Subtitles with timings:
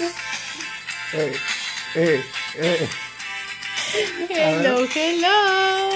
[0.00, 1.36] Eh,
[1.94, 2.24] eh,
[2.56, 2.88] eh.
[4.30, 5.90] Hello, hello.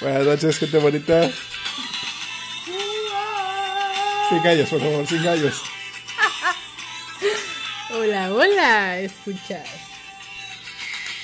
[0.00, 1.30] Buenas noches, gente bonita.
[4.28, 5.62] Sin gallos, por favor, sin gallos.
[7.90, 9.66] Hola, hola, escuchas.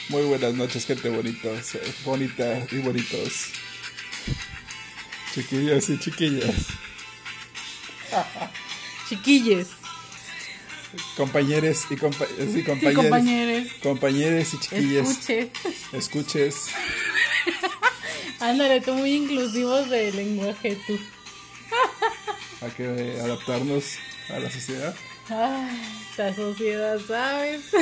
[0.09, 3.49] Muy buenas noches, gente bonitos, bonita y bonitos.
[5.35, 6.55] Chiquillos y chiquillas.
[9.11, 9.69] Chiquilles
[11.17, 13.05] Compañeros y, compa sí, y compañeros.
[13.05, 13.73] compañeros.
[13.83, 15.09] Compañeros y chiquillas.
[15.09, 15.51] Escuche.
[15.93, 16.67] Escuches.
[18.41, 20.99] Ándale, tú muy inclusivos de lenguaje, tú.
[22.61, 23.99] Hay que adaptarnos
[24.31, 24.95] a la sociedad.
[25.29, 25.81] Ay,
[26.11, 27.63] esta sociedad, ¿sabes?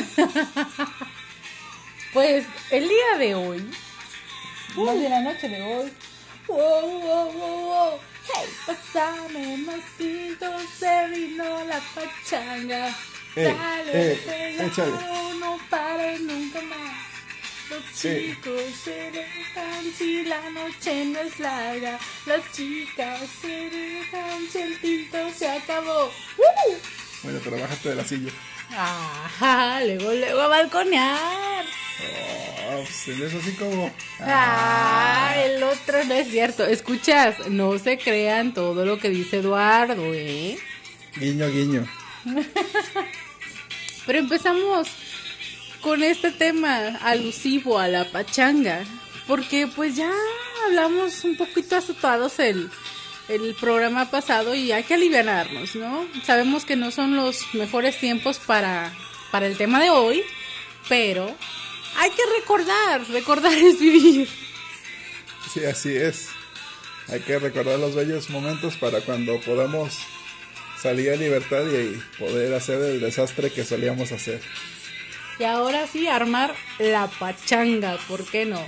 [2.12, 3.70] pues el día de hoy,
[4.77, 5.93] más de la noche de hoy.
[6.48, 7.98] Wow, wow, wow, wow.
[8.34, 10.46] Hey, pásame más tinto,
[10.78, 12.88] se vino la pachanga.
[13.37, 14.92] Eh, Dale, eh, échale.
[15.38, 17.06] no pare nunca más.
[17.70, 18.34] Los Sí.
[18.36, 21.98] chicos se dejan si la noche no es larga.
[22.26, 26.10] Las chicas se dejan si el tinto se acabó.
[27.23, 28.30] Bueno, pero bájate de la silla.
[28.70, 31.64] Ajá, luego, luego a balconear.
[32.68, 33.92] Oh, pues es así como.
[34.20, 36.64] Ah, el otro no es cierto.
[36.64, 40.58] Escuchas, no se crean todo lo que dice Eduardo, ¿eh?
[41.16, 41.86] Guiño, guiño.
[44.06, 44.88] Pero empezamos
[45.80, 48.84] con este tema alusivo a la pachanga.
[49.26, 50.12] Porque pues ya
[50.66, 52.70] hablamos un poquito asustados el,
[53.29, 56.07] el programa pasado y hay que aliviarnos, ¿no?
[56.24, 58.93] Sabemos que no son los mejores tiempos para,
[59.30, 60.23] para el tema de hoy,
[60.88, 61.35] pero
[61.97, 64.28] hay que recordar, recordar es vivir.
[65.53, 66.28] Sí, así es.
[67.09, 69.99] Hay que recordar los bellos momentos para cuando podamos
[70.81, 74.41] salir a libertad y poder hacer el desastre que solíamos hacer.
[75.38, 78.60] Y ahora sí, armar la pachanga, ¿por qué no?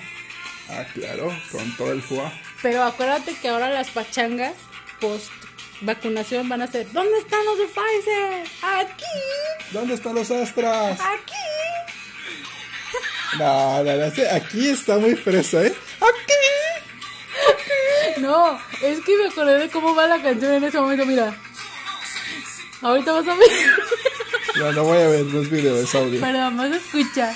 [0.68, 2.32] Ah, claro, con todo el FUA.
[2.62, 4.54] Pero acuérdate que ahora las pachangas
[5.00, 5.30] post
[5.80, 8.46] vacunación van a ser ¿Dónde están los de Pfizer?
[8.62, 9.04] Aquí,
[9.70, 10.98] ¿Dónde están los astras?
[11.00, 11.32] aquí.
[13.38, 15.74] No, no, no, aquí está muy fresa, ¿eh?
[16.00, 18.20] Aquí.
[18.20, 21.36] No, es que me acordé de cómo va la canción en ese momento, mira.
[22.82, 23.48] Ahorita vas a ver.
[24.56, 26.20] No, no voy a ver, no es video, es audio.
[26.20, 27.32] Perdón, más escucha.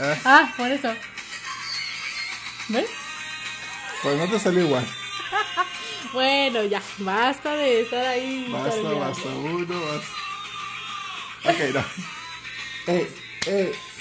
[0.00, 0.92] Ah, Ah, por eso.
[2.68, 2.88] ¿Ves?
[4.04, 4.86] Pues no te salió igual.
[6.12, 8.46] Bueno, ya, basta de estar ahí.
[8.48, 10.08] Basta, basta, uno, basta.
[11.50, 11.84] Ok, no.
[12.86, 13.10] Eh,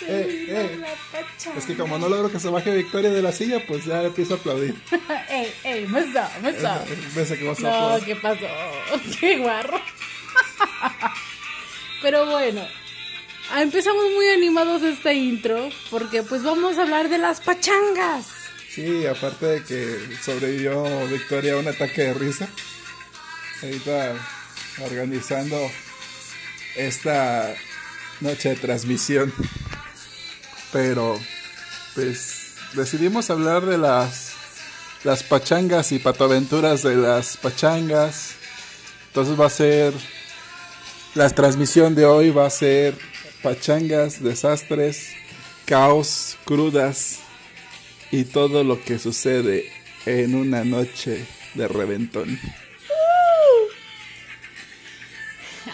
[0.07, 0.77] eh.
[0.79, 1.57] La pachanga.
[1.57, 4.35] Es que como no logro que se baje Victoria de la silla, pues ya empiezo
[4.35, 4.75] a aplaudir.
[5.29, 6.85] ey, ey, mesa, mesa.
[7.15, 8.05] Ves que vas a No, aplaudir.
[8.05, 8.45] ¿qué pasó?
[9.19, 9.81] Qué guarro.
[12.03, 12.61] Pero bueno,
[13.51, 18.42] ah, empezamos muy animados este intro porque pues vamos a hablar de las pachangas.
[18.73, 22.47] Sí, aparte de que sobrevivió Victoria a un ataque de risa.
[23.61, 24.16] Ahorita
[24.84, 25.56] organizando
[26.75, 27.53] esta
[28.19, 29.31] noche de transmisión.
[30.72, 31.19] Pero,
[31.94, 34.31] pues, decidimos hablar de las,
[35.03, 38.31] las pachangas y patoaventuras de las pachangas.
[39.09, 39.94] Entonces va a ser,
[41.13, 42.97] la transmisión de hoy va a ser
[43.44, 45.09] pachangas, desastres,
[45.67, 47.22] caos, crudas
[48.13, 49.66] y todo lo que sucede
[50.06, 51.25] en una noche
[51.56, 52.40] de reventón.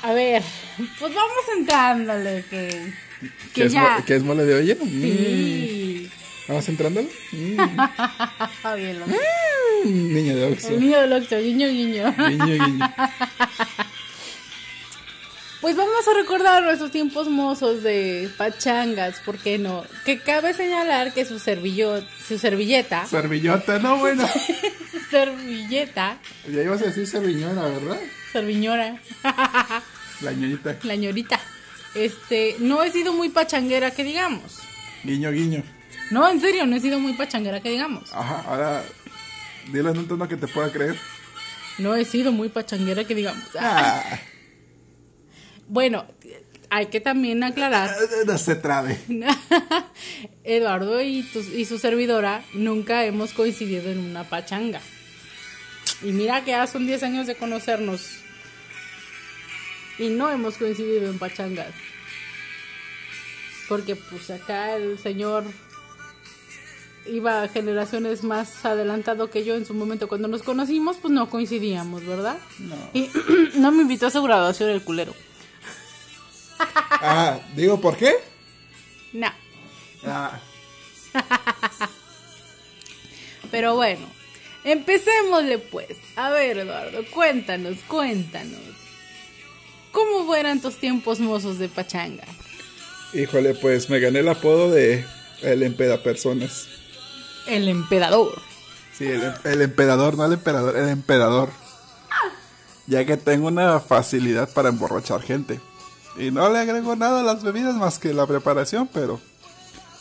[0.02, 0.42] A ver,
[1.00, 3.98] pues vamos entrándole que, ¿Qué que es, ya.
[3.98, 4.76] mo- qué es mole de olla?
[4.82, 5.02] Mm.
[5.02, 6.10] Sí.
[6.48, 7.10] ¿Vamos entrándole?
[7.34, 7.58] Mm.
[9.00, 9.06] Lo-
[9.86, 10.70] Mm, Niño de Oxxo.
[10.72, 12.14] El niño guiño, guiño.
[12.18, 12.94] Guiño, guiño.
[15.62, 19.84] Pues vamos a recordar nuestros tiempos mozos de pachangas, ¿por qué no?
[20.06, 24.26] Que cabe señalar que su, servillo, su servilleta, Servillota, no, bueno.
[24.92, 26.18] su servilleta,
[26.50, 28.00] Ya ibas a decir serviñona, ¿verdad?
[28.32, 29.02] serviñora,
[30.22, 30.78] La ñoñita.
[30.84, 31.40] la ñorita,
[31.94, 34.60] este, no he sido muy pachanguera que digamos.
[35.04, 35.64] Guiño, guiño.
[36.12, 38.14] No, en serio, no he sido muy pachanguera que digamos.
[38.14, 38.84] Ajá, ahora
[39.74, 40.96] dilo en un tono que te pueda creer.
[41.80, 43.44] No he sido muy pachanguera que digamos.
[43.60, 44.04] Ah,
[45.70, 46.06] Bueno,
[46.70, 47.96] hay que también aclarar
[48.28, 49.00] no se trabe.
[50.44, 54.82] Eduardo y, tu- y su servidora nunca hemos coincidido en una pachanga.
[56.04, 58.18] Y mira que ya son 10 años de conocernos.
[59.98, 61.74] Y no hemos coincidido en pachangas.
[63.68, 65.44] Porque pues acá el señor
[67.06, 71.30] iba a generaciones más adelantado que yo en su momento cuando nos conocimos, pues no
[71.30, 72.38] coincidíamos, ¿verdad?
[72.60, 72.76] No.
[72.94, 73.10] Y
[73.60, 75.14] no me invitó a su graduación el culero.
[76.60, 78.14] Ah, digo, ¿por qué?
[79.14, 79.30] No.
[80.06, 80.40] Ah,
[83.52, 84.06] Pero bueno,
[84.64, 85.98] empecémosle pues.
[86.16, 88.60] A ver, Eduardo, cuéntanos, cuéntanos.
[89.92, 92.26] ¿Cómo fueran tus tiempos mozos de pachanga?
[93.14, 95.04] híjole, pues me gané el apodo de
[95.42, 96.68] el empeda personas.
[97.48, 98.40] El emperador.
[98.96, 101.50] Sí, el, el emperador, no el emperador, el emperador.
[102.86, 105.60] Ya que tengo una facilidad para emborrachar gente.
[106.18, 109.20] Y no le agrego nada a las bebidas más que la preparación, pero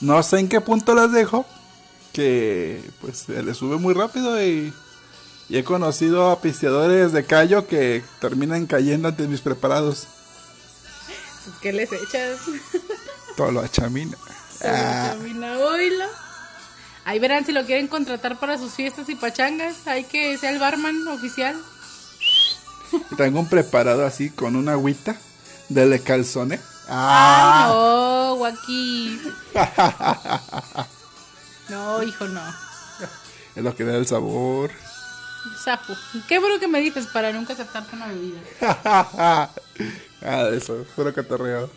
[0.00, 1.46] no sé en qué punto las dejo.
[2.12, 4.72] Que pues se le sube muy rápido y,
[5.48, 10.08] y he conocido a pisteadores de callo que terminan cayendo ante mis preparados.
[11.44, 12.40] Pues, ¿Qué les echas?
[13.36, 14.16] Todo lo achamina.
[14.64, 16.04] Ah, Camina, oílo.
[17.04, 19.86] Ahí verán si lo quieren contratar para sus fiestas y pachangas.
[19.86, 21.56] Hay que ser el barman oficial.
[23.16, 25.18] tengo un preparado así con una agüita
[25.68, 26.60] de le calzone.
[26.88, 29.20] Ay, no, Joaquín.
[31.68, 32.40] No, hijo, no.
[33.54, 34.70] Es lo que da el sabor.
[35.62, 35.94] Sapo.
[36.26, 38.40] Qué bueno que me dices para nunca aceptarte una bebida.
[40.22, 41.70] ah, eso, puro catorreo.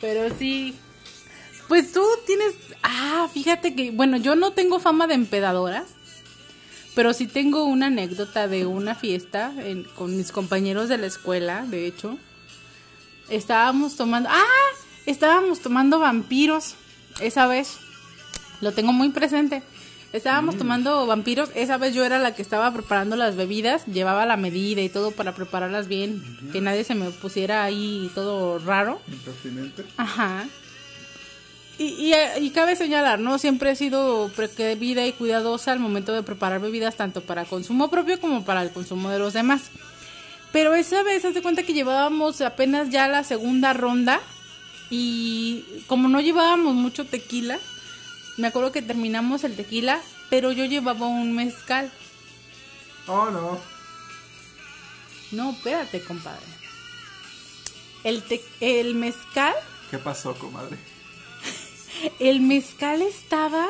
[0.00, 0.76] Pero sí.
[1.68, 2.54] Pues tú tienes.
[2.82, 3.92] Ah, fíjate que.
[3.92, 5.84] Bueno, yo no tengo fama de empedadora.
[6.94, 11.64] Pero sí tengo una anécdota de una fiesta en- con mis compañeros de la escuela,
[11.66, 12.18] de hecho.
[13.30, 14.28] Estábamos tomando.
[14.30, 14.42] ¡Ah!
[15.06, 16.74] Estábamos tomando vampiros
[17.20, 17.78] esa vez.
[18.60, 19.62] Lo tengo muy presente.
[20.12, 21.48] Estábamos tomando vampiros.
[21.54, 23.86] Esa vez yo era la que estaba preparando las bebidas.
[23.86, 26.22] Llevaba la medida y todo para prepararlas bien.
[26.52, 29.00] Que nadie se me pusiera ahí todo raro.
[29.08, 29.84] Impertinente.
[29.96, 30.44] Ajá.
[31.78, 33.38] Y, y, y cabe señalar, ¿no?
[33.38, 38.20] Siempre he sido precavida y cuidadosa al momento de preparar bebidas, tanto para consumo propio
[38.20, 39.62] como para el consumo de los demás.
[40.52, 44.20] Pero esa vez, haz de cuenta que llevábamos apenas ya la segunda ronda
[44.90, 47.58] y como no llevábamos mucho tequila,
[48.36, 49.98] me acuerdo que terminamos el tequila,
[50.28, 51.90] pero yo llevaba un mezcal.
[53.06, 53.58] Oh, no.
[55.32, 56.44] No, espérate, compadre.
[58.04, 59.54] El, te- el mezcal
[59.90, 60.76] ¿Qué pasó, comadre?
[62.18, 63.68] El mezcal estaba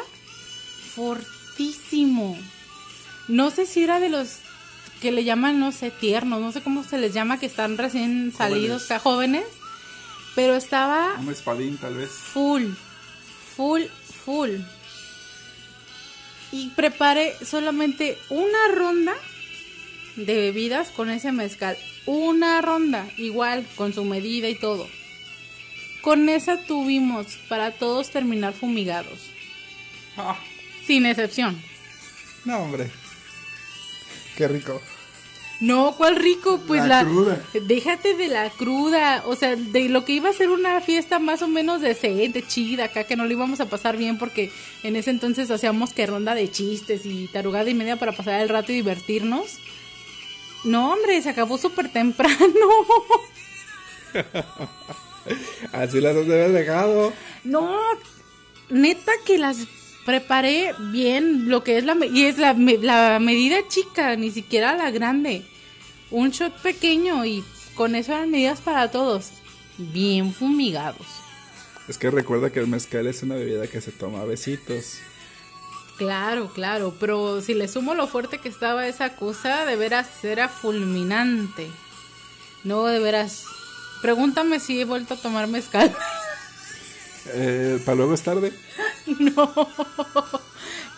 [0.94, 2.38] fortísimo.
[3.28, 4.38] No sé si era de los
[5.00, 8.32] que le llaman, no sé, tiernos, no sé cómo se les llama, que están recién
[8.36, 9.44] salidos, o sea, jóvenes.
[10.34, 12.10] Pero estaba Un espadín, tal vez.
[12.10, 12.69] full,
[13.56, 13.82] full,
[14.24, 14.50] full.
[16.52, 19.14] Y preparé solamente una ronda
[20.16, 21.76] de bebidas con ese mezcal.
[22.06, 24.88] Una ronda, igual, con su medida y todo.
[26.02, 29.31] Con esa tuvimos para todos terminar fumigados.
[30.16, 30.37] Ah,
[30.87, 31.60] Sin excepción.
[32.44, 32.90] no, hombre.
[34.37, 34.81] Qué rico.
[35.60, 36.60] No, ¿cuál rico?
[36.66, 37.40] Pues La la, cruda.
[37.54, 41.40] Déjate de la cruda, o sea, de lo que iba a ser una fiesta más
[41.40, 44.50] o menos decente, chida, acá que no lo íbamos a pasar bien porque
[44.82, 48.48] en ese entonces hacíamos que ronda de chistes y tarugada y media para pasar el
[48.48, 49.60] rato y divertirnos.
[50.64, 52.37] No, hombre, se acabó súper temprano.
[55.72, 57.12] Así las has dejado.
[57.44, 57.78] No,
[58.70, 59.58] neta que las
[60.04, 61.96] preparé bien, lo que es la...
[62.06, 65.44] Y es la, la medida chica, ni siquiera la grande.
[66.10, 69.31] Un shot pequeño y con eso eran medidas para todos.
[69.79, 71.06] Bien fumigados.
[71.88, 74.98] Es que recuerda que el mezcal es una bebida que se toma a besitos.
[75.96, 80.48] Claro, claro, pero si le sumo lo fuerte que estaba esa cosa, de veras era
[80.48, 81.69] fulminante.
[82.64, 83.44] No, de veras.
[84.02, 85.94] Pregúntame si he vuelto a tomar mezcal.
[87.34, 88.52] Eh, para luego es tarde.
[89.06, 89.68] no.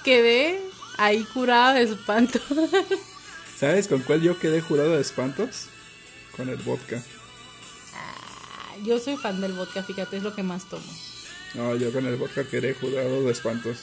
[0.02, 0.60] Quedé
[0.96, 2.40] ahí curada de espanto.
[3.58, 5.66] ¿Sabes con cuál yo quedé jurado de espantos?
[6.36, 7.02] Con el vodka.
[8.82, 10.82] Yo soy fan del vodka, fíjate, es lo que más tomo.
[11.54, 13.78] No, yo con el vodka quedé jurado de espantos.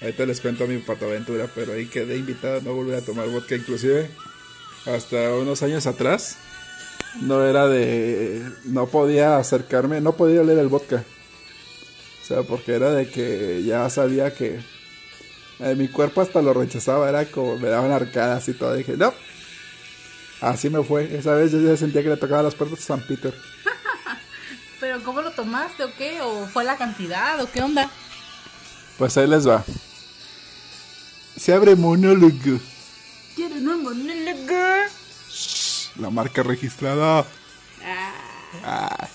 [0.00, 3.56] Ahorita les cuento mi pataventura, pero ahí quedé invitado a no volver a tomar vodka.
[3.56, 4.10] Inclusive,
[4.86, 6.36] hasta unos años atrás,
[7.20, 8.42] no era de...
[8.64, 11.04] No podía acercarme, no podía leer el vodka.
[12.22, 14.60] O sea, porque era de que ya sabía que...
[15.60, 18.74] eh, mi cuerpo hasta lo rechazaba, era como me daban arcadas y todo.
[18.74, 19.12] Dije, no.
[20.40, 21.16] Así me fue.
[21.16, 23.34] Esa vez yo ya sentía que le tocaba las puertas a San Peter.
[24.80, 26.20] ¿Pero cómo lo tomaste o qué?
[26.20, 27.90] ¿O fue la cantidad o qué onda?
[28.96, 29.64] Pues ahí les va.
[31.36, 32.60] Se abre monólogo.
[33.34, 34.56] ¿Quieren un monólogo?
[35.98, 37.24] La marca registrada.
[38.64, 39.08] Ah.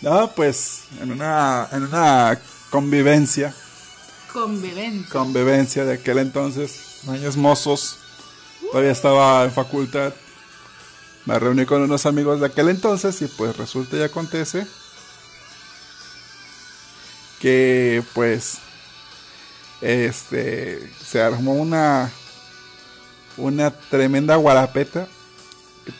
[0.00, 2.38] No, pues en una, en una
[2.70, 3.54] convivencia,
[4.32, 5.10] Convivencia.
[5.12, 7.98] convivencia de aquel entonces, años mozos,
[8.70, 10.14] todavía estaba en facultad.
[11.26, 14.66] me reuní con unos amigos de aquel entonces y pues resulta y acontece
[17.40, 18.58] que pues
[19.80, 22.10] este se armó una
[23.36, 25.08] una tremenda guarapeta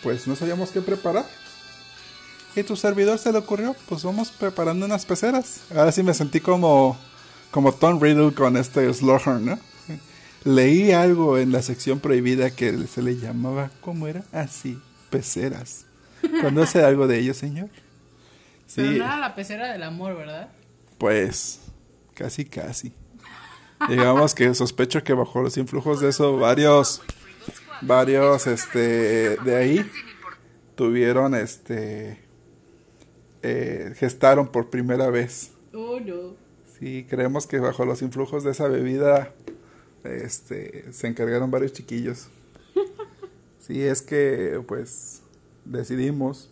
[0.03, 1.27] pues no sabíamos qué preparar.
[2.57, 5.61] Y tu servidor se le ocurrió, pues vamos preparando unas peceras.
[5.71, 6.99] Ahora sí me sentí como
[7.51, 9.59] como Tom Riddle con este Slughorn, ¿no?
[10.45, 14.23] Leí algo en la sección prohibida que se le llamaba, ¿cómo era?
[14.33, 14.81] Así,
[15.11, 15.85] peceras.
[16.41, 17.69] ¿Conoce algo de ello, señor?
[18.67, 18.77] Sí.
[18.77, 20.49] Pero no era la pecera del amor, ¿verdad?
[20.97, 21.61] Pues,
[22.15, 22.93] casi, casi.
[23.89, 27.03] Digamos que sospecho que bajo los influjos de eso varios,
[27.83, 29.91] varios, este, de ahí
[30.75, 32.19] tuvieron, este,
[33.43, 35.53] eh, gestaron por primera vez.
[35.73, 36.35] Oh, no.
[36.79, 39.33] Sí, creemos que bajo los influjos de esa bebida
[40.05, 42.29] este, se encargaron varios chiquillos.
[43.61, 45.23] Sí, es que pues
[45.65, 46.51] decidimos,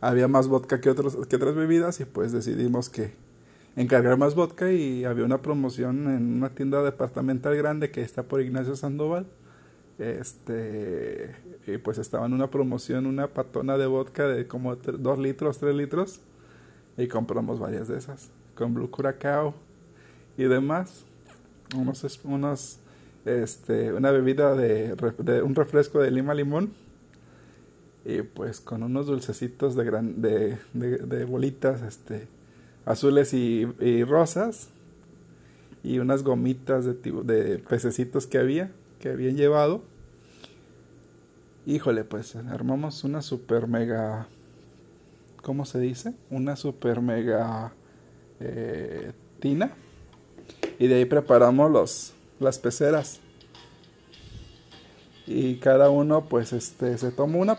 [0.00, 3.14] había más vodka que, otros, que otras bebidas y pues decidimos que
[3.76, 8.42] encargar más vodka y había una promoción en una tienda departamental grande que está por
[8.42, 9.26] Ignacio Sandoval.
[10.00, 15.58] Este, y pues estaba en una promoción una patona de vodka de como 2 litros,
[15.58, 16.20] 3 litros
[16.96, 19.54] y compramos varias de esas con Blue Curacao
[20.38, 21.04] y demás.
[21.76, 22.78] Unos, unos
[23.26, 26.70] este, una bebida de, un refresco de lima limón
[28.06, 32.26] y pues con unos dulcecitos de, gran, de, de, bolitas este,
[32.86, 33.66] azules y,
[34.04, 34.70] rosas
[35.82, 39.82] y unas gomitas de, de pececitos que había, que habían llevado.
[41.66, 44.28] Híjole, pues armamos una super mega,
[45.42, 46.14] ¿cómo se dice?
[46.30, 47.72] Una super mega
[48.38, 49.72] eh, tina
[50.78, 53.20] y de ahí preparamos los, las peceras.
[55.26, 57.56] Y cada uno pues este se tomó una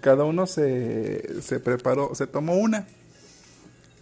[0.00, 2.86] cada uno se, se preparó, se tomó una.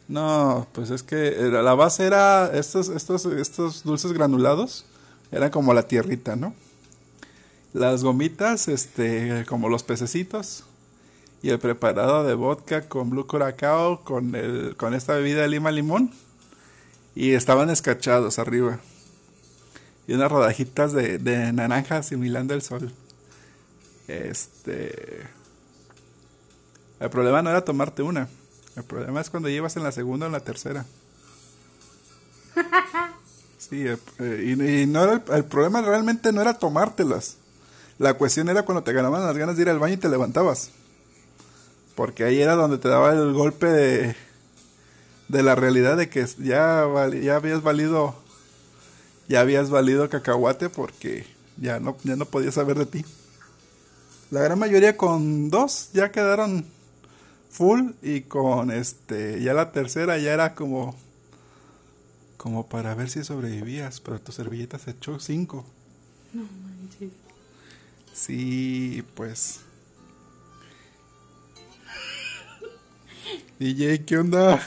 [0.08, 4.84] No, pues es que la base era estos, estos, estos dulces granulados,
[5.32, 6.54] eran como la tierrita, ¿no?
[7.72, 10.64] Las gomitas, este, como los pececitos,
[11.42, 15.72] y el preparado de vodka con blue curacao, con, el, con esta bebida de lima
[15.72, 16.12] limón
[17.14, 18.78] y estaban escachados arriba.
[20.06, 22.92] Y unas rodajitas de, de naranja similando el sol.
[24.08, 25.26] Este.
[27.00, 28.28] El problema no era tomarte una.
[28.76, 30.86] El problema es cuando llevas en la segunda o en la tercera.
[33.68, 37.36] Sí, eh, y, no era el, problema realmente no era tomártelas.
[37.98, 40.70] La cuestión era cuando te ganaban las ganas de ir al baño y te levantabas.
[41.94, 44.16] Porque ahí era donde te daba el golpe de,
[45.28, 46.86] de la realidad de que ya,
[47.22, 48.16] ya habías valido
[49.28, 51.24] ya habías valido cacahuate porque
[51.56, 53.04] ya no, ya no podías saber de ti.
[54.30, 56.66] La gran mayoría con dos ya quedaron
[57.50, 60.96] full y con este ya la tercera ya era como
[62.42, 65.64] como para ver si sobrevivías, pero tu servilleta se echó cinco.
[66.32, 67.12] No manches.
[68.12, 69.60] Sí, pues.
[73.60, 74.60] DJ, ¿qué onda?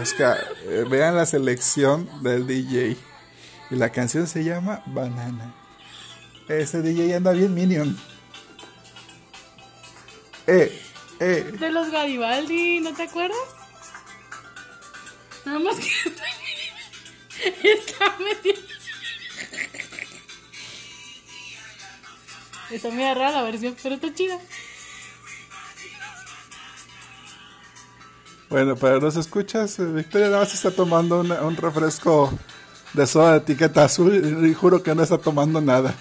[0.00, 2.96] Oscar, eh, vean la selección del DJ.
[3.72, 5.56] Y la canción se llama Banana.
[6.48, 7.98] Ese DJ anda bien minion.
[10.46, 10.89] Eh,
[11.20, 11.52] eh.
[11.58, 13.38] De los Garibaldi, ¿no te acuerdas?
[15.44, 15.90] Nada más que
[17.72, 18.60] está metido.
[22.70, 24.38] Está muy rara la versión, pero está chida.
[28.48, 32.32] Bueno, para los escuchas, eh, Victoria nada más está tomando un refresco
[32.92, 35.94] de soda de etiqueta azul y juro que no está tomando nada.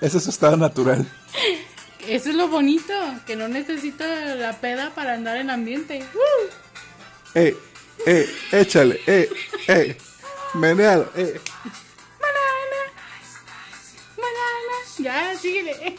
[0.00, 1.06] Ese es su estado natural.
[2.08, 2.92] Eso es lo bonito,
[3.26, 6.04] que no necesita la peda para andar en ambiente.
[6.14, 6.48] ¡Uh!
[7.34, 7.56] Eh,
[8.06, 9.28] eh, échale, eh,
[9.68, 9.96] eh,
[10.54, 11.40] menealo, eh.
[12.20, 12.80] Banana,
[14.16, 15.98] banana, ya, síguele.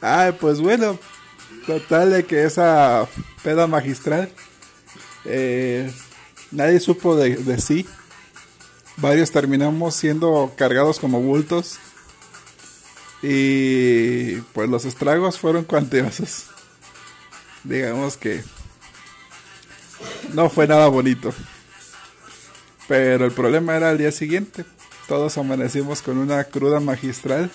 [0.00, 0.98] Ay, pues bueno,
[1.66, 3.08] total de que esa
[3.42, 4.30] peda magistral
[5.24, 5.90] eh,
[6.50, 7.86] nadie supo de, sí.
[8.96, 11.78] Varios terminamos siendo cargados como bultos.
[13.26, 16.44] Y pues los estragos fueron cuantiosos.
[17.62, 18.44] Digamos que
[20.34, 21.32] no fue nada bonito.
[22.86, 24.66] Pero el problema era el día siguiente.
[25.08, 27.50] Todos amanecimos con una cruda magistral.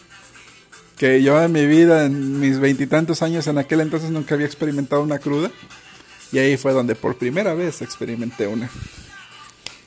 [0.98, 5.04] Que yo en mi vida, en mis veintitantos años en aquel entonces nunca había experimentado
[5.04, 5.52] una cruda.
[6.32, 8.72] Y ahí fue donde por primera vez experimenté una.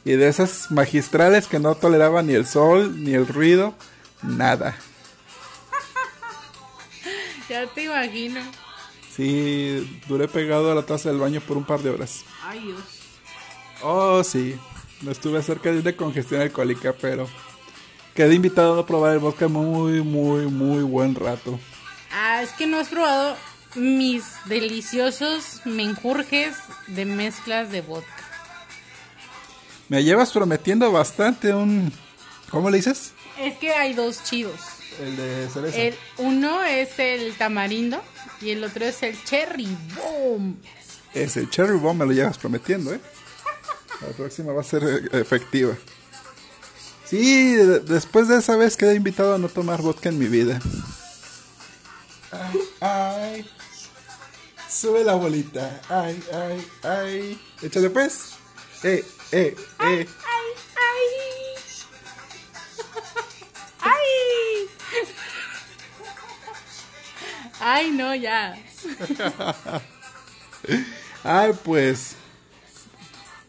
[0.05, 3.75] Y de esas magistrales que no toleraban ni el sol, ni el ruido,
[4.23, 4.77] nada.
[7.53, 8.41] Ya te imagino.
[9.15, 12.25] Sí, duré pegado a la taza del baño por un par de horas.
[12.43, 12.81] Ay, Dios.
[13.83, 14.57] Oh, sí.
[15.03, 17.29] No estuve cerca de una congestión alcohólica, pero
[18.15, 21.61] quedé invitado a probar el vodka muy, muy, muy buen rato.
[22.11, 23.37] Ah, es que no has probado
[23.75, 26.57] mis deliciosos menjurjes
[26.87, 28.25] de mezclas de vodka.
[29.91, 31.93] Me llevas prometiendo bastante un...
[32.49, 33.13] ¿Cómo le dices?
[33.39, 34.59] Es que hay dos chidos.
[35.01, 35.77] El de cereza.
[35.79, 38.03] El uno es el tamarindo
[38.41, 40.57] y el otro es el cherry bomb.
[41.15, 43.01] Ese Cherry Bomb me lo llevas prometiendo, ¿eh?
[44.01, 45.77] La próxima va a ser eh, efectiva.
[47.05, 50.59] Sí, de- después de esa vez quedé invitado a no tomar vodka en mi vida.
[52.31, 53.51] Ay, ay.
[54.71, 55.83] Sube la bolita.
[55.91, 57.41] Ay, ay, ay.
[57.61, 58.31] Échale pues.
[58.83, 59.59] Eh, eh, eh.
[59.79, 60.07] ¡Ay,
[60.77, 61.05] ay!
[63.81, 63.81] ¡Ay!
[63.81, 64.69] ¡Ay,
[67.93, 68.57] no, ya!
[71.25, 72.17] Ay, pues.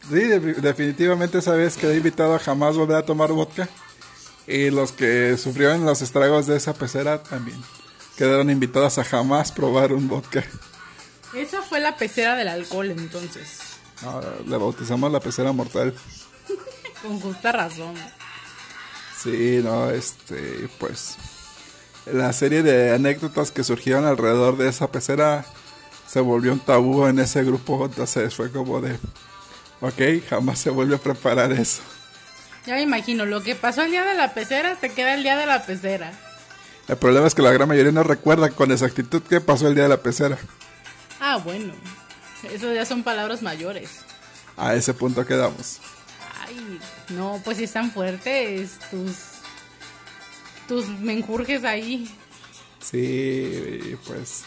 [0.08, 3.68] Sí, de- definitivamente esa vez quedé invitado a jamás volver a tomar vodka.
[4.46, 7.58] Y los que sufrieron los estragos de esa pecera también
[8.16, 10.44] quedaron invitados a jamás probar un vodka.
[11.34, 13.58] Esa fue la pecera del alcohol, entonces.
[14.02, 15.94] Ahora le bautizamos la pecera mortal.
[17.02, 17.94] Con justa razón.
[19.24, 21.16] Sí, no, este, pues.
[22.04, 25.46] La serie de anécdotas que surgieron alrededor de esa pecera
[26.06, 27.86] se volvió un tabú en ese grupo.
[27.86, 28.98] Entonces fue como de.
[29.80, 31.80] Ok, jamás se vuelve a preparar eso.
[32.66, 35.36] Ya me imagino, lo que pasó el día de la pecera se queda el día
[35.36, 36.12] de la pecera.
[36.86, 39.84] El problema es que la gran mayoría no recuerda con exactitud qué pasó el día
[39.84, 40.36] de la pecera.
[41.18, 41.72] Ah, bueno.
[42.52, 44.00] Eso ya son palabras mayores.
[44.58, 45.80] A ese punto quedamos.
[46.46, 49.34] Ay, no, pues sí están fuertes tus
[50.68, 52.08] tus menjurjes ahí.
[52.80, 54.44] Sí, pues.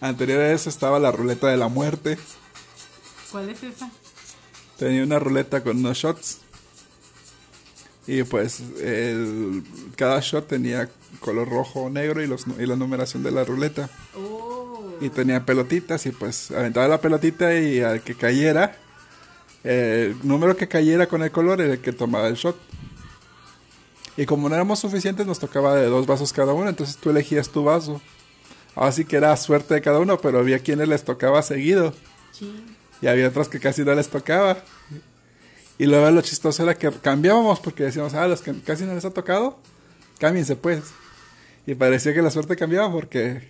[0.00, 2.18] Anterior a eso estaba la ruleta de la muerte.
[3.30, 3.90] ¿Cuál es esa?
[4.78, 6.38] Tenía una ruleta con unos shots.
[8.06, 9.62] Y pues el,
[9.94, 10.88] cada shot tenía
[11.20, 13.90] color rojo o negro y, los, y la numeración de la ruleta.
[14.16, 14.96] Oh.
[15.00, 18.76] Y tenía pelotitas y pues aventaba la pelotita y al que cayera,
[19.64, 22.56] el número que cayera con el color era el que tomaba el shot.
[24.16, 27.48] Y como no éramos suficientes nos tocaba de dos vasos cada uno, entonces tú elegías
[27.50, 28.00] tu vaso.
[28.74, 31.94] Así que era suerte de cada uno, pero había quienes les tocaba seguido.
[32.32, 32.64] Sí.
[33.02, 34.58] Y había otros que casi no les tocaba.
[35.78, 39.04] Y luego lo chistoso era que cambiábamos porque decíamos, ah, los que casi no les
[39.04, 39.58] ha tocado,
[40.18, 40.82] cámbiense pues.
[41.66, 43.48] Y parecía que la suerte cambiaba porque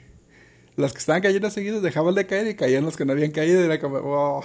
[0.77, 3.61] los que estaban cayendo seguidos dejaban de caer y caían los que no habían caído.
[3.61, 4.44] Y era como, wow.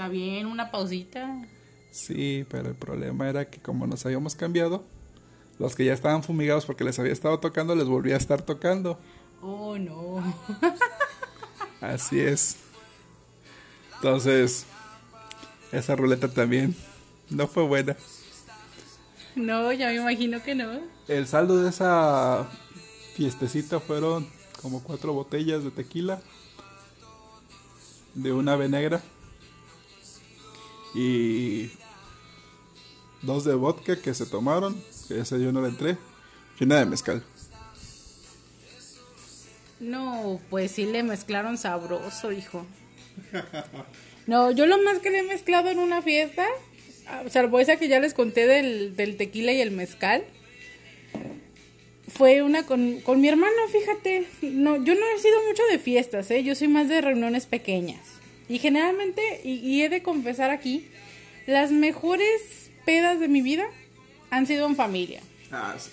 [0.00, 1.46] Está bien, una pausita.
[1.90, 4.82] Sí, pero el problema era que como nos habíamos cambiado,
[5.58, 8.98] los que ya estaban fumigados porque les había estado tocando, les volvía a estar tocando.
[9.42, 10.24] Oh, no.
[11.82, 12.56] Así es.
[13.96, 14.64] Entonces,
[15.70, 16.74] esa ruleta también
[17.28, 17.94] no fue buena.
[19.34, 20.80] No, ya me imagino que no.
[21.08, 22.48] El saldo de esa
[23.16, 24.26] fiestecita fueron
[24.62, 26.22] como cuatro botellas de tequila,
[28.14, 29.02] de una ave negra
[30.94, 31.70] y
[33.22, 35.96] dos de vodka que se tomaron, que ese yo no le entré,
[36.58, 37.24] y una de mezcal.
[39.78, 42.66] No, pues sí le mezclaron sabroso, hijo.
[44.26, 46.46] No, yo lo más que le he mezclado en una fiesta,
[47.08, 50.22] ah, salvo esa que ya les conté del, del tequila y el mezcal,
[52.06, 54.28] fue una con, con mi hermano, fíjate.
[54.42, 56.44] No, yo no he sido mucho de fiestas, ¿eh?
[56.44, 58.19] Yo soy más de reuniones pequeñas.
[58.50, 60.88] Y generalmente, y, y he de confesar aquí,
[61.46, 63.64] las mejores pedas de mi vida
[64.30, 65.20] han sido en familia.
[65.52, 65.90] Ah, sí.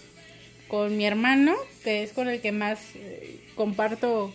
[0.67, 4.33] Con mi hermano, que es con el que más eh, comparto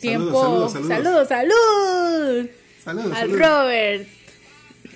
[0.00, 0.68] tiempo.
[0.68, 1.28] Saludos, saludos, saludos.
[1.28, 2.50] salud.
[2.84, 3.30] Saludos, Al.
[3.30, 4.08] Robert.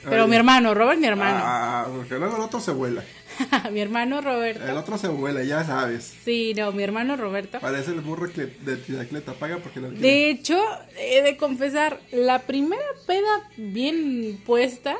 [0.05, 0.29] Pero Ay.
[0.29, 1.41] mi hermano, Robert, mi hermano.
[1.43, 3.03] Ah, porque luego el otro se vuela.
[3.73, 4.65] mi hermano Roberto.
[4.67, 6.15] El otro se vuela, ya sabes.
[6.25, 7.59] Sí, no, mi hermano Roberto.
[7.61, 9.97] Parece el burro que de Tiracleta paga porque quiere.
[9.97, 10.59] De hecho,
[10.99, 14.97] he de confesar, la primera peda bien puesta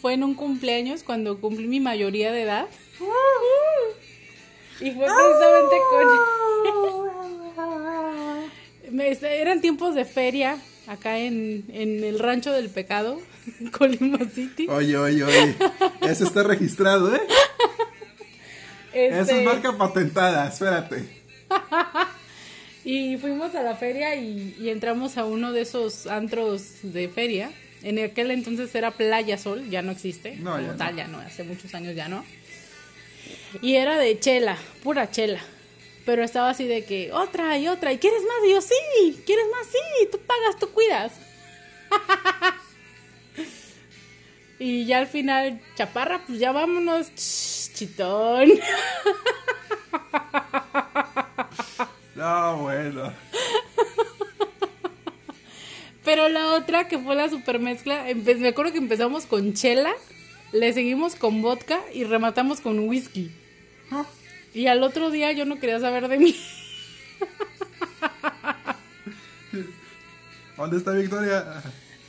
[0.00, 2.66] fue en un cumpleaños cuando cumplí mi mayoría de edad.
[4.80, 6.08] Y fue precisamente con...
[8.90, 13.20] Me- eran tiempos de feria acá en, en el rancho del pecado,
[13.72, 14.66] Colima City.
[14.68, 15.56] Oye, oye, oye.
[16.02, 17.20] Eso está registrado, ¿eh?
[18.92, 21.04] Eso Este, es marca patentada, espérate.
[22.86, 27.50] Y fuimos a la feria y, y entramos a uno de esos antros de feria.
[27.82, 30.36] En aquel entonces era Playa Sol, ya no existe.
[30.36, 30.76] No, ya no.
[30.76, 32.22] tal, ya no, hace muchos años ya no.
[33.62, 35.40] Y era de chela, pura chela.
[36.04, 37.92] Pero estaba así de que otra y otra.
[37.92, 38.36] ¿Y quieres más?
[38.46, 39.66] Y yo, sí, ¿quieres más?
[39.66, 41.12] Sí, tú pagas, tú cuidas.
[44.58, 48.50] y ya al final, chaparra, pues ya vámonos, Ch, chitón.
[52.14, 53.12] No, bueno.
[56.04, 59.92] Pero la otra, que fue la super mezcla, empe- me acuerdo que empezamos con chela,
[60.52, 63.32] le seguimos con vodka y rematamos con whisky.
[63.90, 64.04] Ah,
[64.54, 66.36] Y al otro día yo no quería saber de mí.
[70.56, 71.62] ¿Dónde está Victoria?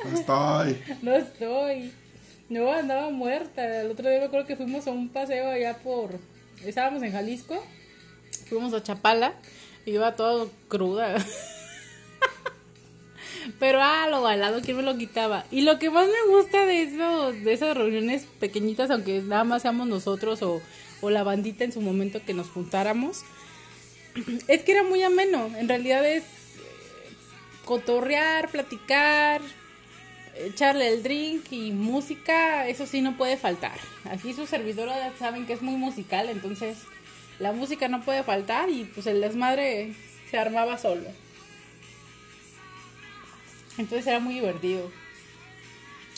[0.03, 0.83] No estoy.
[1.01, 1.91] No estoy.
[2.47, 3.81] No, andaba muerta.
[3.81, 6.19] El otro día me acuerdo que fuimos a un paseo allá por...
[6.63, 7.65] Estábamos en Jalisco.
[8.47, 9.33] Fuimos a Chapala.
[9.85, 11.15] Y iba todo cruda.
[13.59, 15.45] Pero, ah, lo bailado, ¿quién me lo quitaba?
[15.51, 19.61] Y lo que más me gusta de, eso, de esas reuniones pequeñitas, aunque nada más
[19.61, 20.61] seamos nosotros o,
[21.01, 23.23] o la bandita en su momento que nos juntáramos,
[24.47, 25.49] es que era muy ameno.
[25.57, 26.27] En realidad es eh,
[27.65, 29.41] cotorrear, platicar,
[30.37, 33.77] echarle el drink y música, eso sí no puede faltar.
[34.09, 36.77] Aquí sus servidora saben que es muy musical, entonces
[37.39, 39.93] la música no puede faltar y pues el desmadre
[40.29, 41.07] se armaba solo.
[43.77, 44.89] Entonces era muy divertido.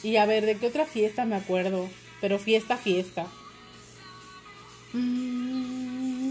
[0.03, 1.89] Y a ver, ¿de qué otra fiesta me acuerdo?
[2.21, 3.27] Pero fiesta, fiesta.
[4.93, 6.27] Mm,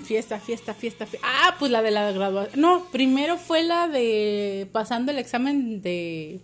[0.00, 1.26] fiesta, fiesta, fiesta, fiesta.
[1.28, 2.60] Ah, pues la de la graduación.
[2.60, 6.40] No, primero fue la de pasando el examen de,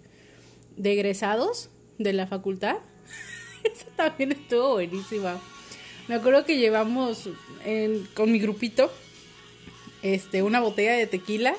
[0.76, 2.76] de egresados de la facultad.
[3.64, 5.40] Esa también estuvo buenísima.
[6.08, 7.30] Me acuerdo que llevamos
[8.14, 8.90] con mi grupito
[10.02, 11.54] este, una botella de tequila.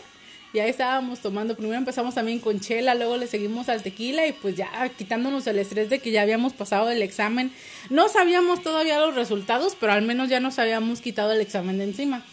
[0.55, 1.57] Y ahí estábamos tomando.
[1.57, 5.59] Primero empezamos también con chela, luego le seguimos al tequila y pues ya quitándonos el
[5.59, 7.51] estrés de que ya habíamos pasado el examen.
[7.89, 11.83] No sabíamos todavía los resultados, pero al menos ya nos habíamos quitado el examen de
[11.83, 12.25] encima.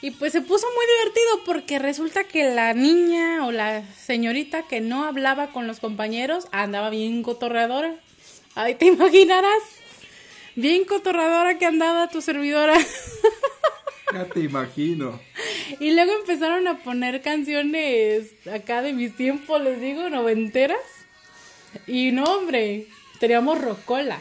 [0.00, 4.80] Y pues se puso muy divertido porque resulta que la niña o la señorita que
[4.80, 7.96] no hablaba con los compañeros andaba bien cotorreadora.
[8.54, 9.62] Ahí te imaginarás.
[10.54, 12.78] Bien cotorreadora que andaba tu servidora.
[14.12, 15.20] Ya te imagino.
[15.78, 20.78] Y luego empezaron a poner canciones acá de mis tiempos, les digo, noventeras.
[21.86, 22.86] Y no, hombre,
[23.20, 24.18] teníamos rocola,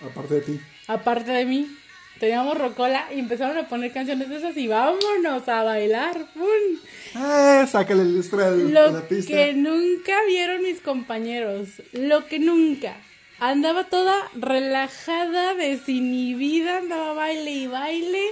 [0.00, 0.60] Aparte de ti.
[0.88, 1.76] aparte de mí.
[2.18, 6.26] Teníamos rocola y empezaron a poner canciones de esas y vámonos a bailar.
[6.34, 6.78] ¡pum!
[7.16, 9.32] Eh, sácale el extra de Lo la pista.
[9.32, 12.94] que nunca vieron mis compañeros, lo que nunca.
[13.40, 18.22] Andaba toda relajada, desinhibida, andaba baile y baile,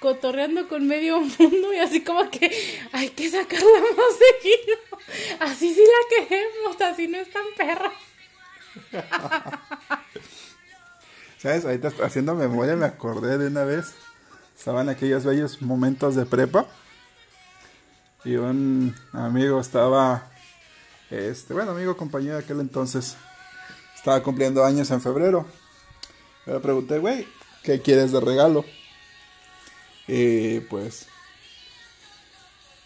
[0.00, 2.50] cotorreando con medio mundo y así como que
[2.92, 4.76] hay que sacarla más seguido.
[5.38, 7.92] Así sí la queremos, así no es tan perra.
[11.38, 11.64] ¿Sabes?
[11.64, 13.94] Ahorita haciendo memoria me acordé de una vez.
[14.58, 16.66] Estaban aquellos bellos momentos de prepa.
[18.24, 20.30] Y un amigo estaba.
[21.10, 23.16] Este, bueno, amigo, compañero de aquel entonces.
[23.96, 25.46] Estaba cumpliendo años en febrero.
[26.46, 27.26] Le pregunté, güey,
[27.62, 28.64] ¿qué quieres de regalo?
[30.12, 31.06] Y pues.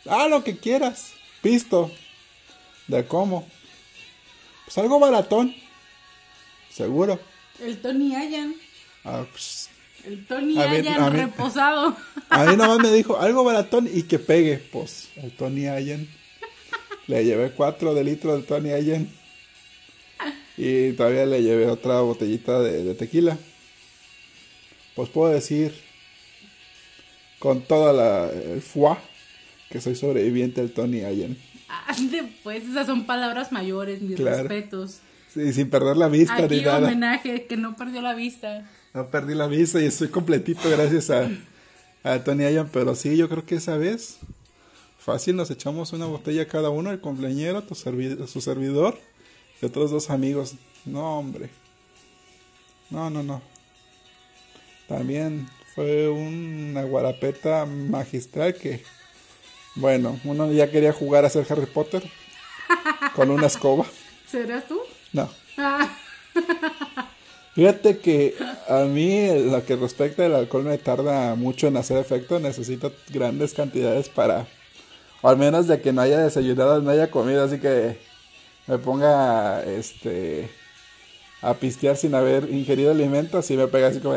[0.06, 1.12] Ah, lo que quieras.
[1.40, 1.90] Pisto.
[2.87, 3.48] ¿De cómo?
[4.66, 5.54] Pues algo baratón.
[6.70, 7.18] Seguro.
[7.60, 8.56] El Tony Allen,
[9.04, 9.70] Ah, pues,
[10.04, 11.26] el Tony A Allen a ver.
[11.26, 11.96] reposado.
[12.28, 14.58] A mí nomás me dijo algo baratón y que pegue.
[14.58, 16.10] Pues el Tony Allen.
[17.06, 19.10] Le llevé cuatro de litro del Tony Allen.
[20.58, 23.38] Y todavía le llevé otra botellita de, de tequila.
[24.94, 25.74] Pues puedo decir
[27.44, 28.96] con toda la el foie
[29.68, 31.37] que soy sobreviviente del Tony Allen.
[31.88, 34.48] Ande, pues, esas son palabras mayores, mis Claro.
[34.48, 35.00] respetos.
[35.35, 36.78] Sí, sin perder la vista ni Aquí nada.
[36.78, 38.66] homenaje, que no perdió la vista.
[38.94, 41.28] No perdí la vista y estoy completito gracias a,
[42.02, 42.70] a Tony Allen.
[42.72, 44.18] Pero sí, yo creo que esa vez
[44.98, 48.98] fácil nos echamos una botella cada uno, el cumpleañero, tu servi- su servidor
[49.61, 50.54] y otros dos amigos.
[50.87, 51.50] No, hombre.
[52.88, 53.42] No, no, no.
[54.88, 58.82] También fue una guarapeta magistral que,
[59.74, 62.02] bueno, uno ya quería jugar a ser Harry Potter
[63.16, 63.84] con una escoba.
[64.30, 64.78] ¿Serás tú?
[65.12, 65.28] No.
[65.58, 65.96] Ah,
[67.54, 68.34] Fíjate que
[68.68, 72.40] a mí lo que respecta al alcohol me tarda mucho en hacer efecto.
[72.40, 74.48] Necesito grandes cantidades para,
[75.22, 77.98] o al menos de que no haya desayunado, no haya comido, así que
[78.66, 80.50] me ponga este
[81.42, 84.16] a pistear sin haber ingerido alimentos y me pega así como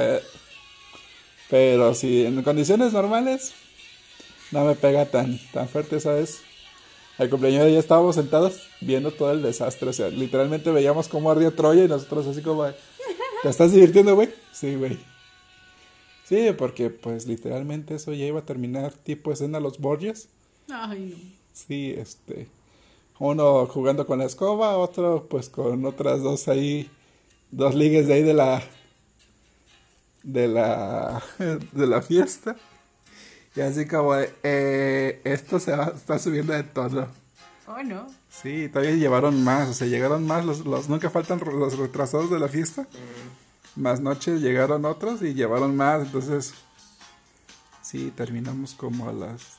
[1.49, 3.53] pero si en condiciones normales
[4.51, 6.41] no me pega tan tan fuerte, ¿sabes?
[7.17, 9.89] al cumpleaños ya estábamos sentados viendo todo el desastre.
[9.89, 12.65] O sea, literalmente veíamos cómo ardía Troya y nosotros así como,
[13.43, 14.29] ¿te estás divirtiendo, güey?
[14.51, 14.97] Sí, güey.
[16.25, 20.29] Sí, porque pues literalmente eso ya iba a terminar tipo escena Los Borges.
[20.69, 21.37] Ay, no.
[21.53, 22.47] Sí, este.
[23.19, 26.91] Uno jugando con la escoba, otro pues con otras dos ahí,
[27.49, 28.61] dos ligues de ahí de la.
[30.27, 31.23] De la.
[31.71, 32.55] de la fiesta.
[33.55, 34.13] Y así como,
[34.43, 37.07] eh, esto se va, está subiendo de todo.
[37.65, 38.07] Oh, no.
[38.29, 42.39] Sí, todavía llevaron más, o sea, llegaron más, los, los nunca faltan los retrasados de
[42.39, 42.87] la fiesta.
[43.75, 46.53] Más noches llegaron otros y llevaron más, entonces,
[47.81, 49.57] sí, terminamos como a las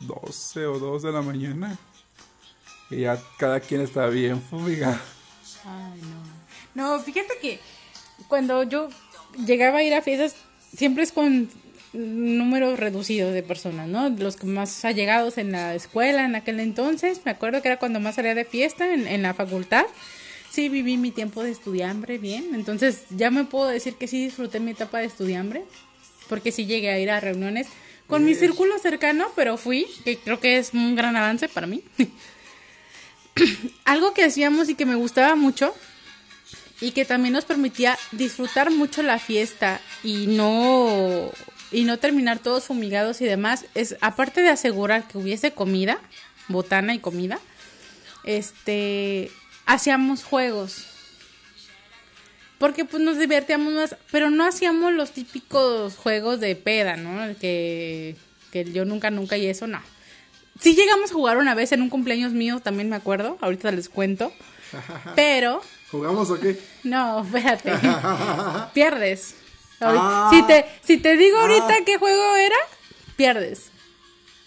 [0.00, 1.78] 12 o 2 de la mañana.
[2.90, 4.98] Y ya cada quien está bien fumigado.
[5.64, 6.00] Ay,
[6.74, 6.96] no.
[6.96, 7.60] No, fíjate que
[8.28, 8.88] cuando yo
[9.44, 10.36] llegaba a ir a fiestas,
[10.74, 11.48] siempre es con
[11.92, 14.08] números reducidos de personas, ¿no?
[14.10, 18.16] Los más allegados en la escuela en aquel entonces, me acuerdo que era cuando más
[18.16, 19.86] salía de fiesta en, en la facultad.
[20.50, 24.60] Sí, viví mi tiempo de estudiambre bien, entonces ya me puedo decir que sí disfruté
[24.60, 25.64] mi etapa de estudiambre,
[26.28, 27.68] porque sí llegué a ir a reuniones
[28.06, 31.82] con mi círculo cercano, pero fui, que creo que es un gran avance para mí.
[33.84, 35.74] Algo que hacíamos y que me gustaba mucho
[36.80, 41.30] y que también nos permitía disfrutar mucho la fiesta y no
[41.72, 45.98] y no terminar todos fumigados y demás es aparte de asegurar que hubiese comida,
[46.48, 47.38] botana y comida,
[48.24, 49.30] este
[49.64, 50.86] hacíamos juegos.
[52.58, 57.24] Porque pues nos divertíamos más, pero no hacíamos los típicos juegos de peda, ¿no?
[57.24, 58.16] El que
[58.52, 59.80] que yo nunca nunca y eso no.
[60.60, 63.88] Sí llegamos a jugar una vez en un cumpleaños mío, también me acuerdo, ahorita les
[63.88, 64.32] cuento.
[65.14, 66.58] Pero ¿Jugamos o qué?
[66.84, 67.72] no, espérate.
[68.74, 69.34] Pierdes.
[69.80, 70.30] Ah.
[70.32, 71.82] Si, te, si te digo ahorita Ah.
[71.84, 72.56] qué juego era,
[73.16, 73.70] pierdes.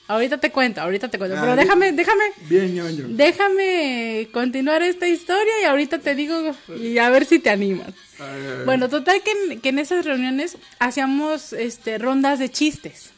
[0.08, 1.36] Ahorita te cuento, ahorita te cuento.
[1.38, 1.65] Ah, Pero bien.
[1.67, 3.06] déjame, déjame, Bien, ñoño.
[3.10, 7.89] déjame continuar esta historia y ahorita te digo y a ver si te animas.
[8.19, 13.12] Ay, Bueno, total que en, que en esas reuniones hacíamos este, rondas de chistes.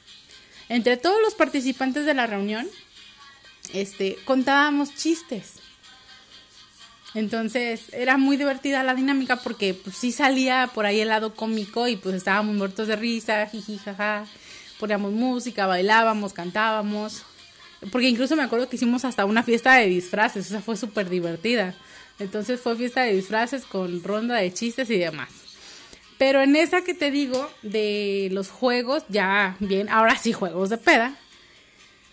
[0.68, 2.68] Entre todos los participantes de la reunión,
[3.74, 5.54] este, contábamos chistes.
[7.14, 11.88] Entonces era muy divertida la dinámica porque pues sí salía por ahí el lado cómico
[11.88, 14.26] y pues estábamos muertos de risa, jiji, jaja.
[14.80, 17.24] Poníamos música, bailábamos, cantábamos.
[17.92, 21.10] Porque incluso me acuerdo que hicimos hasta una fiesta de disfraces, o sea, fue súper
[21.10, 21.74] divertida.
[22.20, 25.30] Entonces fue fiesta de disfraces con ronda de chistes y demás.
[26.20, 30.78] Pero en esa que te digo de los juegos, ya bien, ahora sí juegos de
[30.78, 31.16] peda.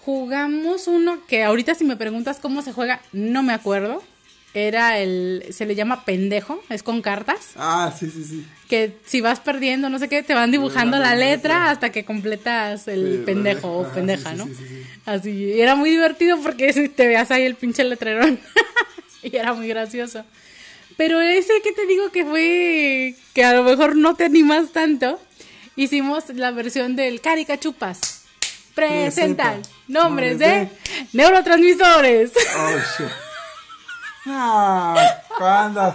[0.01, 4.03] Jugamos uno que ahorita si me preguntas cómo se juega, no me acuerdo.
[4.67, 7.51] Era el, se le llama pendejo, es con cartas.
[7.57, 8.47] Ah, sí, sí, sí.
[8.69, 11.71] Que si vas perdiendo, no sé qué, te van dibujando la la letra letra.
[11.71, 14.45] hasta que completas el Sí, pendejo o pendeja, sí, sí, ¿no?
[14.47, 14.83] sí, sí, sí.
[15.07, 18.39] Así, y era muy divertido porque te veas ahí el pinche letrerón.
[19.23, 20.25] y era muy gracioso.
[20.97, 25.21] Pero ese que te digo que fue, que a lo mejor no te animas tanto,
[25.77, 28.01] hicimos la versión del Caricachupas.
[28.75, 30.69] Presentan Presenta nombres de-
[31.13, 32.33] neurotransmisores.
[32.57, 33.09] Oh, shit.
[34.29, 34.95] No,
[35.39, 35.95] ¿cuándo?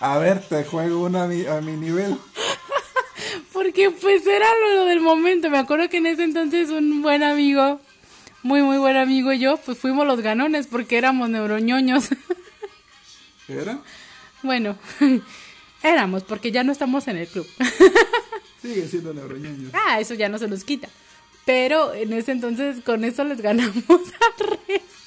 [0.00, 2.16] A ver, te juego una a mi, a mi nivel.
[3.52, 5.48] Porque pues era lo, lo del momento.
[5.50, 7.80] Me acuerdo que en ese entonces un buen amigo,
[8.42, 12.08] muy muy buen amigo y yo, pues fuimos los ganones porque éramos neuroñoños.
[13.48, 13.78] ¿Era?
[14.42, 14.76] bueno,
[15.82, 17.46] éramos porque ya no estamos en el club.
[18.62, 19.70] Sigue siendo neuroñoño.
[19.72, 20.88] ah, eso ya no se nos quita.
[21.44, 25.03] Pero en ese entonces con eso les ganamos al resto.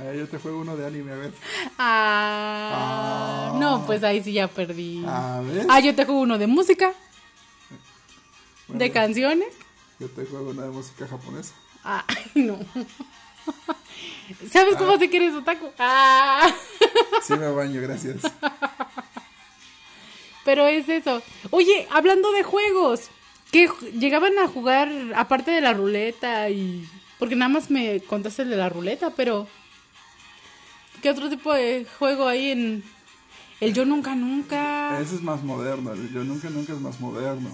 [0.00, 1.32] A ver, yo te juego uno de anime, a ver.
[1.78, 3.56] Ah, Ah.
[3.60, 5.04] no, pues ahí sí ya perdí.
[5.06, 5.66] A ver.
[5.68, 6.92] Ah, yo te juego uno de música,
[8.66, 9.48] Bueno, de canciones.
[9.98, 11.52] Yo te juego una de música japonesa.
[11.84, 12.58] Ay, no.
[14.50, 15.68] ¿Sabes cómo sé que eres otaku?
[15.78, 16.48] Ah.
[17.22, 18.22] Sí me baño, gracias.
[20.44, 21.22] Pero es eso.
[21.50, 23.08] Oye, hablando de juegos,
[23.50, 28.50] que llegaban a jugar aparte de la ruleta y porque nada más me contaste el
[28.50, 29.46] de la ruleta, pero
[31.00, 32.84] ¿qué otro tipo de juego hay en
[33.60, 35.00] el yo nunca nunca?
[35.00, 37.50] Ese es más moderno, el yo nunca nunca es más moderno.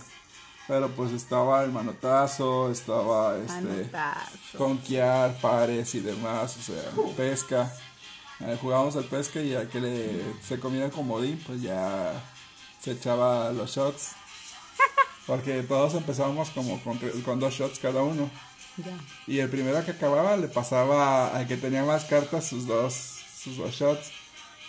[0.68, 4.58] Pero pues estaba el manotazo, estaba este Manotazo.
[4.58, 7.72] conquear, pares y demás, o sea, pesca.
[8.40, 12.12] Eh, jugábamos al pesca y a que le, se comía el comodín, pues ya
[12.80, 14.10] se echaba los shots.
[15.26, 18.28] Porque todos empezábamos como con, con dos shots cada uno.
[18.76, 18.92] Ya.
[19.28, 23.15] Y el primero que acababa le pasaba al que tenía más cartas sus dos,
[23.46, 24.10] sus dos shots.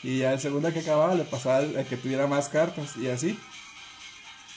[0.03, 2.95] Y al segundo que acababa le pasaba al, al que tuviera más cartas.
[2.97, 3.37] Y así.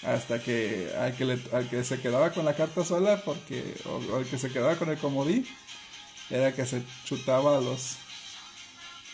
[0.02, 3.96] Hasta que al que, le- al que se quedaba con la carta sola, porque o,
[4.14, 5.46] o el que se quedaba con el comodín,
[6.30, 7.96] Era que se chutaba los,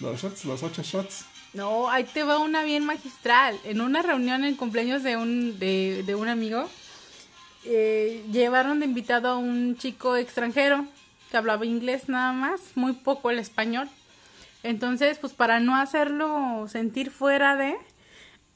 [0.01, 1.25] los shots, los ocho shots.
[1.55, 3.59] No, ahí te va una bien magistral.
[3.65, 6.69] En una reunión en cumpleaños de un, de, de un amigo,
[7.65, 10.85] eh, llevaron de invitado a un chico extranjero
[11.31, 13.89] que hablaba inglés nada más, muy poco el español.
[14.67, 17.77] Entonces, pues para no hacerlo sentir fuera de,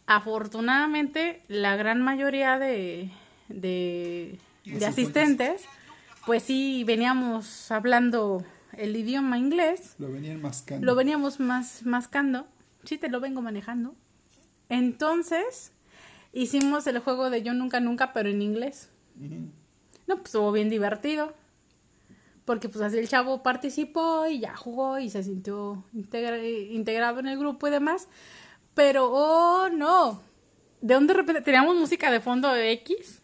[0.07, 3.12] afortunadamente la gran mayoría de,
[3.49, 5.66] de, de asistentes,
[6.27, 8.44] pues sí veníamos hablando
[8.77, 9.94] el idioma inglés.
[10.01, 10.85] Lo venían mascando.
[10.85, 12.49] Lo veníamos más mascando.
[12.85, 13.94] Sí, te lo vengo manejando.
[14.68, 15.70] Entonces,
[16.33, 18.88] hicimos el juego de Yo Nunca Nunca, pero en inglés.
[20.09, 21.35] No, pues estuvo bien divertido.
[22.50, 27.28] Porque pues así el chavo participó y ya jugó y se sintió integra- integrado en
[27.28, 28.08] el grupo y demás.
[28.74, 30.20] Pero, oh, no.
[30.80, 33.22] De donde de repente teníamos música de fondo de X.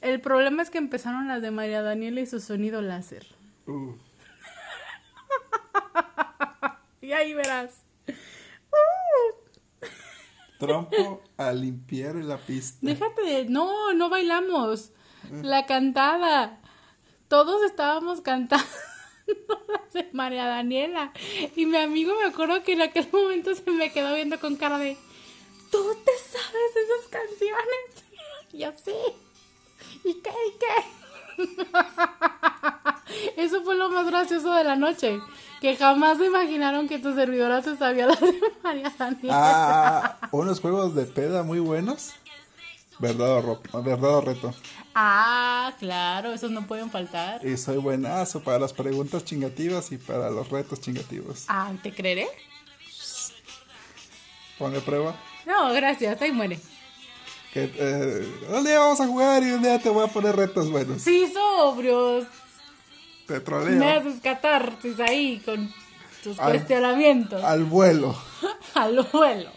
[0.00, 3.24] El problema es que empezaron las de María Daniela y su sonido láser.
[3.68, 3.92] Uh,
[7.00, 7.84] Y ahí verás.
[10.58, 12.78] trompo a limpiar la pista.
[12.82, 13.44] Déjate de...
[13.44, 14.90] No, no bailamos.
[15.30, 16.58] La cantada.
[17.28, 18.64] Todos estábamos cantando
[19.92, 21.12] de María Daniela.
[21.56, 24.78] Y mi amigo me acuerdo que en aquel momento se me quedó viendo con cara
[24.78, 24.96] de...
[25.70, 28.04] ¿Tú te sabes esas canciones?
[28.52, 28.92] Y Yo sí.
[30.04, 30.30] ¿Y qué?
[30.30, 30.66] ¿Y qué?
[33.36, 35.20] Eso fue lo más gracioso de la noche.
[35.60, 39.34] Que jamás se imaginaron que tu servidora se sabía las de María Daniela.
[39.34, 42.12] Ah, unos juegos de peda muy buenos.
[42.98, 44.54] Verdad o, ro- verdad o reto.
[44.94, 47.44] Ah, claro, esos no pueden faltar.
[47.46, 51.44] Y soy buenazo para las preguntas chingativas y para los retos chingativos.
[51.48, 52.26] Ah, ¿te creeré?
[54.58, 55.14] Ponle prueba.
[55.44, 56.58] No, gracias, ahí muere.
[57.52, 60.70] Que, eh, un día vamos a jugar y un día te voy a poner retos
[60.70, 61.02] buenos.
[61.02, 62.26] Sí, sobrios.
[63.26, 63.78] Te troleo.
[63.78, 65.72] Me haces catarsis ahí con
[66.22, 67.42] tus Al- cuestionamientos.
[67.44, 68.16] Al vuelo.
[68.74, 69.50] Al vuelo.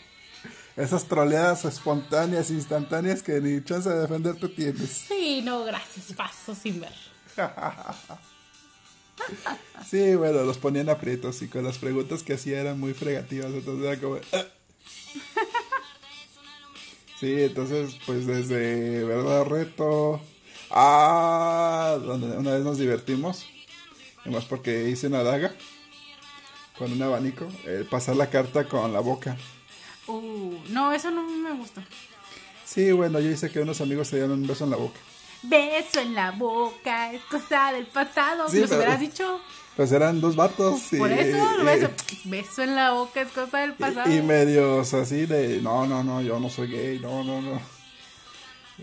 [0.80, 4.90] Esas troleadas espontáneas, instantáneas que ni chance de defenderte tienes.
[5.10, 6.94] Sí, no, gracias, paso sin ver.
[9.90, 13.86] Sí, bueno, los ponían aprietos y con las preguntas que hacía eran muy fregativas, entonces
[13.86, 14.16] era como...
[14.32, 14.46] "Ah".
[17.20, 20.22] Sí, entonces, pues desde verdad reto...
[20.72, 23.46] Ah, donde una vez nos divertimos,
[24.26, 25.54] más porque hice una daga
[26.78, 29.36] con un abanico, eh, pasar la carta con la boca.
[30.10, 31.82] Uh, no, eso no me gustó.
[32.66, 35.00] Sí, bueno, yo hice que unos amigos se dieran un beso en la boca.
[35.44, 38.48] Beso en la boca, es cosa del pasado.
[38.48, 39.40] Sí, si los pero- hubieras dicho.
[39.76, 40.92] Pues eran dos vatos.
[40.92, 41.90] Y, Por eso, beso.
[42.26, 44.12] Beso en la boca es cosa del pasado.
[44.12, 47.62] Y, y medios así de, no, no, no, yo no soy gay, no, no, no.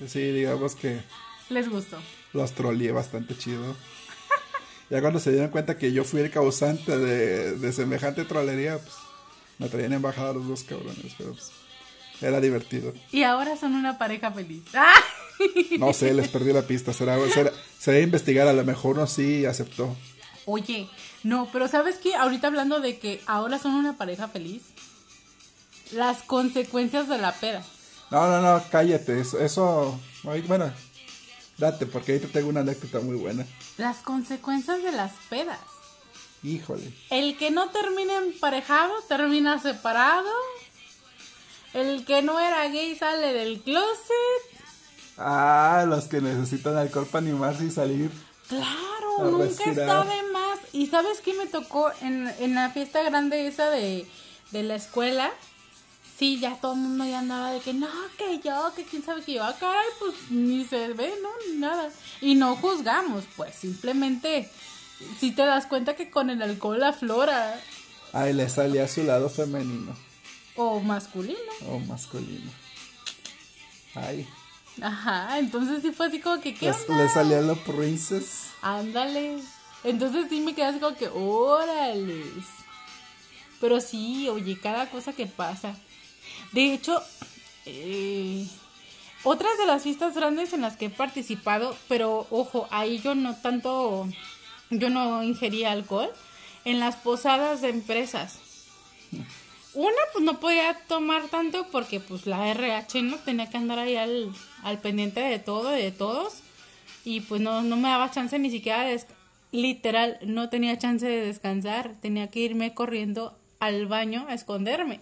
[0.07, 1.01] Sí, digamos que
[1.51, 1.99] Les gustó.
[2.33, 3.77] los troleé bastante chido.
[4.89, 8.95] Ya cuando se dieron cuenta que yo fui el causante de, de semejante trolería, pues
[9.59, 11.51] me traían embajada los dos cabrones, pero pues
[12.21, 12.93] era divertido.
[13.13, 14.63] Y ahora son una pareja feliz.
[14.75, 14.95] ¡Ah!
[15.79, 19.45] No sé, les perdí la pista, será, será, será investigar, a lo mejor no sí
[19.45, 19.95] aceptó.
[20.47, 20.89] Oye,
[21.25, 22.15] no, pero ¿sabes qué?
[22.15, 24.63] Ahorita hablando de que ahora son una pareja feliz.
[25.93, 27.63] Las consecuencias de la peda.
[28.11, 30.01] No, no, no, cállate, eso,
[30.47, 30.73] bueno,
[31.59, 33.45] date, porque ahí te tengo una anécdota muy buena.
[33.77, 35.59] Las consecuencias de las pedas.
[36.47, 36.93] Híjole.
[37.11, 40.31] El que no termina emparejado termina separado.
[41.75, 44.43] El que no era gay sale del closet.
[45.19, 48.13] Ah, los que necesitan alcohol para animarse y salir.
[48.49, 50.61] Claro, nunca de más.
[50.73, 54.07] ¿Y sabes qué me tocó en, en la fiesta grande esa de,
[54.53, 55.33] de la escuela?
[56.17, 59.23] Sí, ya todo el mundo ya andaba de que no, que yo, que quién sabe
[59.23, 59.43] que yo.
[59.43, 61.29] Ah, caray, pues ni se ve, ¿no?
[61.49, 61.91] Ni nada.
[62.21, 64.49] Y no juzgamos, pues simplemente
[65.21, 67.61] si te das cuenta que con el alcohol aflora
[68.13, 69.95] Ay, le salía a su lado femenino
[70.57, 71.39] o masculino.
[71.69, 72.51] o masculino.
[73.95, 74.27] Ay,
[74.81, 76.97] Ajá, entonces sí fue así como que, ¿qué onda?
[77.03, 78.49] le salía lo princess.
[78.63, 79.39] Ándale.
[79.85, 82.25] Entonces sí me quedé así como que, órale.
[83.61, 85.75] Pero sí, oye, cada cosa que pasa.
[86.53, 87.03] De hecho,
[87.65, 88.47] eh,
[89.25, 93.35] otras de las fiestas grandes en las que he participado, pero ojo, ahí yo no
[93.37, 94.07] tanto,
[94.71, 96.11] yo no ingería alcohol,
[96.65, 98.41] en las posadas de empresas.
[99.75, 103.97] Una, pues no podía tomar tanto porque pues la RH no tenía que andar ahí
[103.97, 106.41] al, al pendiente de todo y de todos.
[107.05, 109.01] Y pues no, no me daba chance ni siquiera de...
[109.53, 111.95] Literal, no tenía chance de descansar.
[112.01, 115.01] Tenía que irme corriendo al baño a esconderme.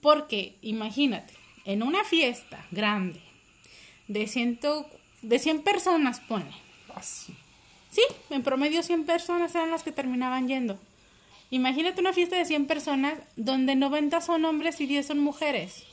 [0.00, 1.34] Porque, imagínate,
[1.64, 3.20] en una fiesta grande
[4.08, 4.86] de, ciento,
[5.22, 6.50] de 100 personas, pone.
[7.92, 10.80] Sí, en promedio 100 personas eran las que terminaban yendo.
[11.50, 15.84] Imagínate una fiesta de 100 personas donde 90 son hombres y 10 son mujeres.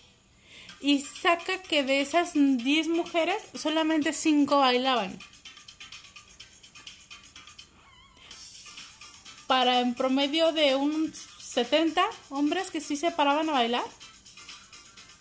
[0.80, 5.20] Y saca que de esas 10 mujeres solamente 5 bailaban.
[9.48, 13.84] Para en promedio de un 70 hombres que sí se paraban a bailar.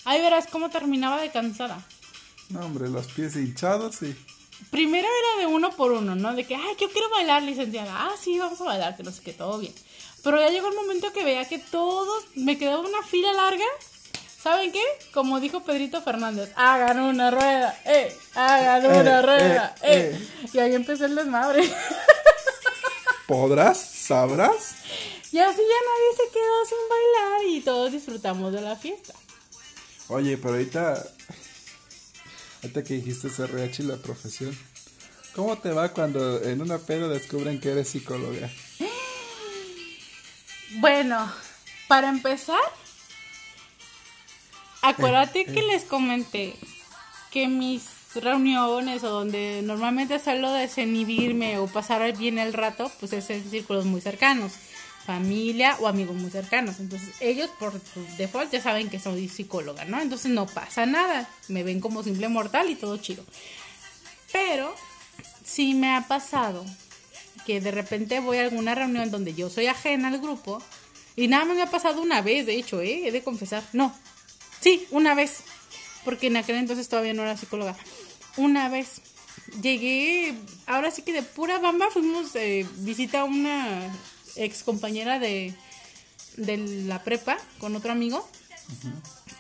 [0.05, 1.85] Ahí verás cómo terminaba de cansada.
[2.51, 4.15] No, hombre, los pies hinchados y...
[4.71, 6.35] Primero era de uno por uno, ¿no?
[6.35, 7.91] De que, ay, yo quiero bailar, licenciada.
[8.07, 9.73] Ah, sí, vamos a bailar, que no sé qué, todo bien.
[10.23, 13.65] Pero ya llegó el momento que veía que todos, me quedaba una fila larga.
[14.43, 14.83] ¿Saben qué?
[15.13, 20.29] Como dijo Pedrito Fernández, hagan una rueda, eh, hagan Eh, una eh, rueda, eh, eh.
[20.53, 21.63] Y ahí empezó el desmadre.
[23.27, 23.79] ¿Podrás?
[23.81, 24.77] ¿Sabrás?
[25.31, 29.13] y así ya nadie se quedó sin bailar y todos disfrutamos de la fiesta.
[30.09, 31.05] Oye, pero ahorita...
[32.69, 34.55] Ahorita que dijiste CRH y la profesión.
[35.35, 38.51] ¿Cómo te va cuando en una peda descubren que eres psicóloga?
[40.73, 41.33] Bueno,
[41.87, 42.61] para empezar,
[44.83, 46.57] acuérdate que les comenté
[47.31, 53.31] que mis reuniones o donde normalmente suelo desinhibirme o pasar bien el rato, pues es
[53.31, 54.53] en círculos muy cercanos,
[55.09, 56.81] familia o amigos muy cercanos.
[56.81, 57.81] Entonces ellos por
[58.19, 59.99] default ya saben que soy psicóloga, ¿no?
[60.03, 63.25] Entonces no pasa nada, me ven como simple mortal y todo chido.
[64.33, 64.75] Pero
[65.43, 66.63] sí me ha pasado
[67.47, 70.63] que de repente voy a alguna reunión donde yo soy ajena al grupo
[71.17, 73.09] y nada más me ha pasado una vez, de hecho, ¿eh?
[73.09, 73.63] he de confesar.
[73.73, 73.97] No,
[74.61, 75.43] sí, una vez,
[76.05, 77.75] porque en aquel entonces todavía no era psicóloga.
[78.37, 79.01] Una vez
[79.63, 80.35] llegué,
[80.67, 83.91] ahora sí que de pura bamba fuimos eh, visita a una
[84.39, 85.55] ex compañera de,
[86.37, 88.27] de la prepa con otro amigo.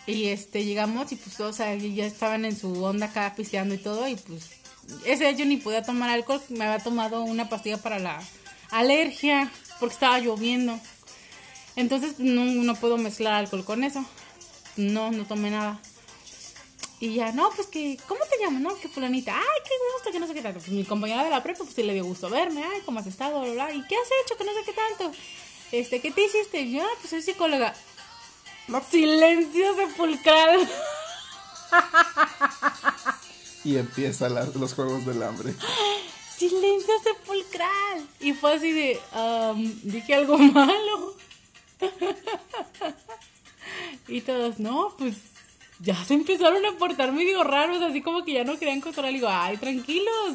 [0.06, 4.08] Y este llegamos y pues sea, ya estaban en su onda acá pisteando y todo
[4.08, 4.50] y pues
[5.04, 8.20] ese yo ni podía tomar alcohol, me había tomado una pastilla para la
[8.70, 10.78] alergia porque estaba lloviendo.
[11.76, 14.04] Entonces no, no puedo mezclar alcohol con eso.
[14.76, 15.80] No, no tomé nada.
[17.00, 18.60] Y ya, no, pues que, ¿cómo te llamas?
[18.60, 20.58] No, que fulanita, ay, qué gusto, que no sé qué tanto.
[20.58, 23.06] Pues mi compañera de la prepa, pues sí le dio gusto verme, ay, ¿cómo has
[23.06, 23.40] estado?
[23.40, 24.36] Bla, bla, ¿Y qué has hecho?
[24.36, 25.12] Que no sé qué tanto.
[25.70, 26.68] Este, ¿qué te hiciste?
[26.70, 27.74] Yo, "Ah, pues soy psicóloga.
[28.90, 30.68] Silencio sepulcral.
[33.64, 35.54] Y empiezan los juegos del hambre.
[36.36, 38.08] Silencio sepulcral.
[38.20, 41.14] Y fue así de, "Am, dije algo malo.
[44.08, 45.14] y todos, no, pues
[45.80, 49.12] ya se empezaron a portar medio raros, así como que ya no querían controlar.
[49.12, 50.34] Y digo, ay, tranquilos,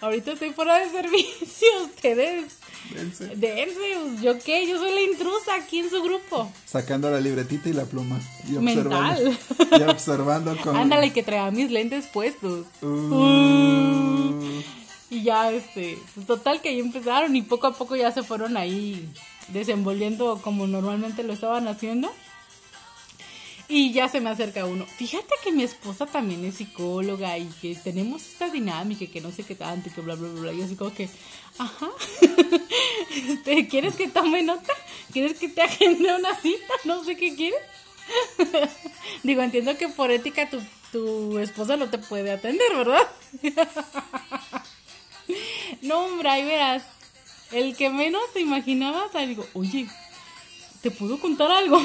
[0.00, 2.58] ahorita estoy fuera de servicio, ustedes.
[2.92, 3.26] Dense.
[3.36, 4.66] Dense, ¿yo qué?
[4.66, 6.50] Yo soy la intrusa aquí en su grupo.
[6.66, 8.20] Sacando la libretita y la pluma.
[8.48, 9.36] Y Mental.
[9.38, 9.78] observando.
[9.78, 10.76] Y observando con.
[10.76, 12.66] Ándale, que traía mis lentes puestos.
[12.82, 14.62] Uh,
[15.10, 18.56] Y ya, este, pues, total que ahí empezaron y poco a poco ya se fueron
[18.56, 19.08] ahí
[19.48, 22.10] desenvolviendo como normalmente lo estaban haciendo.
[23.74, 24.84] Y ya se me acerca uno.
[24.84, 29.44] Fíjate que mi esposa también es psicóloga y que tenemos esta dinámica que no sé
[29.44, 30.52] qué tanto y que bla, bla, bla, bla.
[30.52, 31.08] Y así como que,
[31.56, 31.88] ajá,
[33.30, 34.74] este, ¿quieres que tome nota?
[35.10, 36.74] ¿Quieres que te agende una cita?
[36.84, 37.62] No sé qué quieres.
[39.22, 40.60] Digo, entiendo que por ética tu,
[40.92, 43.08] tu esposa no te puede atender, ¿verdad?
[45.80, 46.84] No, hombre, ahí verás.
[47.52, 49.88] El que menos te imaginabas, ahí digo, oye,
[50.82, 51.80] ¿te puedo contar algo?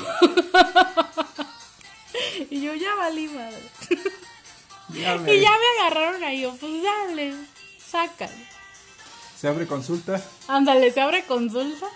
[2.50, 3.62] y yo ya valí madre.
[4.90, 5.16] ya.
[5.16, 7.34] Y ya me agarraron ahí, yo, pues dale,
[7.80, 8.32] sácalo.
[9.40, 10.22] Se abre consulta.
[10.48, 11.88] Ándale, se abre consulta.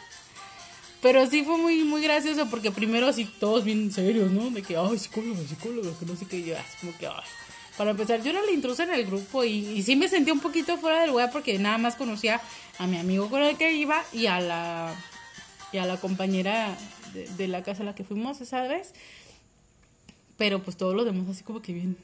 [1.01, 4.51] Pero sí fue muy, muy gracioso porque primero así todos bien serios, ¿no?
[4.51, 7.23] De que, ay, psicóloga, psicóloga, que no sé qué, y yo así como que, ay.
[7.77, 10.41] Para empezar, yo era la intrusa en el grupo y, y sí me sentí un
[10.41, 12.39] poquito fuera del lugar porque nada más conocía
[12.77, 14.93] a mi amigo con el que iba y a la,
[15.71, 16.77] y a la compañera
[17.13, 18.93] de, de la casa a la que fuimos esa vez.
[20.41, 21.95] Pero pues todos los demás así como que bien.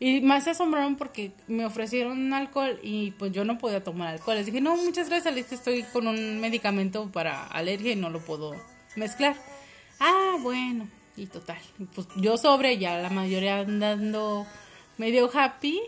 [0.00, 4.34] Y más se asombraron porque me ofrecieron alcohol y pues yo no podía tomar alcohol.
[4.34, 8.10] Les dije, no, muchas gracias, es que estoy con un medicamento para alergia y no
[8.10, 8.56] lo puedo
[8.96, 9.36] mezclar.
[10.00, 11.60] Ah, bueno, y total.
[11.94, 14.44] Pues yo sobre, ya la mayoría andando
[14.98, 15.80] medio happy,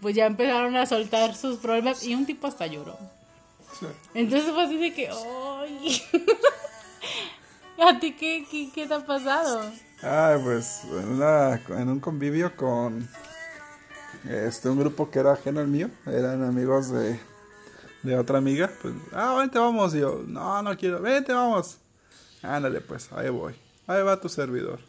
[0.00, 2.98] pues ya empezaron a soltar sus problemas y un tipo hasta lloró.
[3.78, 3.86] Sí.
[4.14, 6.02] Entonces fue así de que, ¡ay!
[7.78, 9.70] ¿A ti qué, qué, qué te ha pasado?
[10.02, 13.06] Ah, pues en, una, en un convivio con
[14.28, 17.20] este un grupo que era ajeno al mío, eran amigos de,
[18.02, 21.78] de otra amiga, pues, ah, vente vamos, y yo, no, no quiero, vente vamos,
[22.42, 23.54] ándale pues, ahí voy,
[23.86, 24.80] ahí va tu servidor,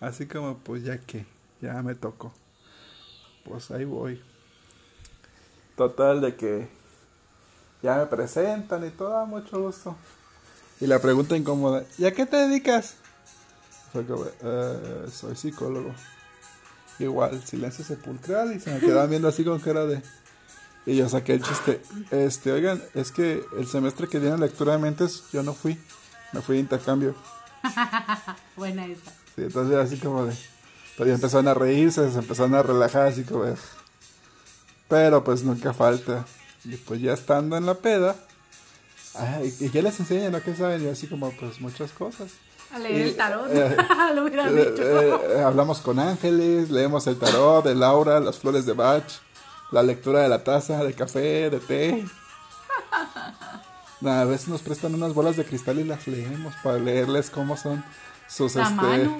[0.00, 1.26] así como pues ya que,
[1.60, 2.32] ya me tocó,
[3.44, 4.22] pues ahí voy,
[5.76, 6.68] total de que
[7.82, 9.94] Ya me presentan y todo, mucho gusto.
[10.80, 12.96] Y la pregunta incómoda, ¿y a qué te dedicas?
[14.02, 15.94] Como, "Eh, soy psicólogo.
[16.98, 20.02] Igual, silencio sepulcral y se me quedaban viendo así con cara de...
[20.86, 21.80] Y yo saqué el chiste,
[22.10, 25.80] este, oigan, es que el semestre que dieron lectura de mentes yo no fui,
[26.32, 27.14] me fui de intercambio.
[28.56, 29.10] Buena esa.
[29.34, 30.34] Sí, entonces así como de...
[30.96, 33.56] Pues ya empezaron a reírse, se empezaron a relajar así como de...
[34.88, 36.26] Pero pues nunca falta.
[36.64, 38.14] Y pues ya estando en la peda...
[39.14, 40.42] Ay, y ya les enseñan, ¿no?
[40.42, 40.82] ¿Qué saben?
[40.82, 42.32] Y así como pues muchas cosas.
[42.74, 43.48] A leer Y, el tarot.
[43.50, 43.76] eh,
[44.14, 44.82] Lo hubiera Eh, dicho.
[44.82, 49.04] eh, hablamos con ángeles, leemos el tarot de Laura, las flores de Bach,
[49.70, 52.04] la lectura de la taza, de café, de té.
[54.06, 57.82] A veces nos prestan unas bolas de cristal y las leemos para leerles cómo son
[58.28, 59.10] sus este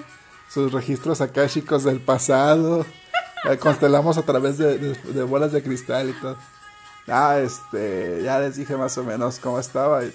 [0.47, 2.85] sus registros akáshicos del pasado.
[3.47, 6.35] Eh, constelamos a través de, de- de bolas de cristal y todo.
[7.07, 10.03] Ah, este, ya les dije más o menos cómo estaba.
[10.03, 10.11] Y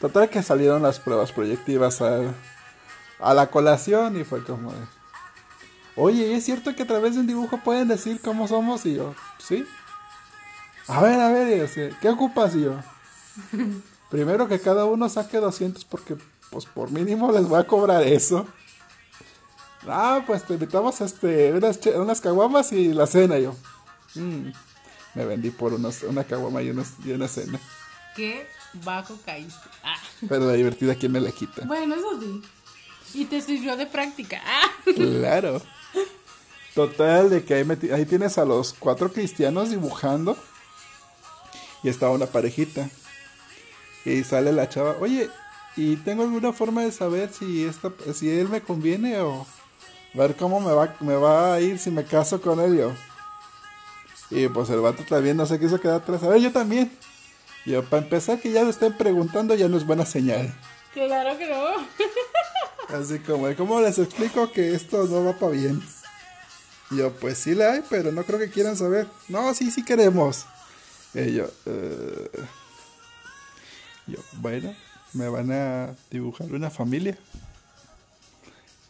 [0.00, 2.20] total que salieron las pruebas proyectivas a,
[3.22, 4.78] a la colación y fue como de,
[5.96, 8.84] oye, ¿y ¿es cierto que a través de un dibujo pueden decir cómo somos?
[8.86, 9.64] Y yo, sí.
[10.88, 12.54] A ver, a ver, y así, ¿qué ocupas?
[12.56, 12.74] Y yo,
[14.10, 16.16] primero que cada uno saque 200 porque,
[16.50, 18.46] pues, por mínimo les voy a cobrar eso.
[19.88, 23.38] Ah, pues te invitamos este, unas, unas caguamas y la cena.
[23.38, 23.56] Y yo,
[24.14, 24.52] "Mm".
[25.14, 27.58] me vendí por unos, una caguama y, unos- y una cena.
[28.14, 28.46] Qué
[28.84, 29.68] bajo caíste.
[29.82, 29.96] Ah.
[30.28, 31.64] Pero la divertida, ¿quién me la quita?
[31.66, 32.42] Bueno, eso sí.
[33.14, 34.40] Y te sirvió de práctica.
[34.94, 35.62] Claro.
[36.74, 40.36] Total, de que ahí, ahí tienes a los cuatro cristianos dibujando.
[41.82, 42.88] Y estaba una parejita.
[44.04, 45.28] Y sale la chava, oye,
[45.76, 49.46] ¿y tengo alguna forma de saber si esta, si él me conviene o
[50.14, 52.92] ver cómo me va, me va a ir si me caso con él yo?
[54.30, 56.22] Y pues el vato también no se quiso quedar atrás.
[56.22, 56.90] A ver, yo también.
[57.66, 60.52] Yo, para empezar, que ya me estén preguntando ya no es buena señal.
[60.94, 61.64] Claro que no.
[62.92, 65.82] Así como, ¿cómo les explico que esto no va para bien?
[66.90, 69.06] Y yo, pues sí la hay, pero no creo que quieran saber.
[69.28, 70.44] No, sí, sí queremos.
[71.14, 72.30] Y yo, "Eh".
[74.06, 74.74] yo, bueno,
[75.14, 77.16] me van a dibujar una familia.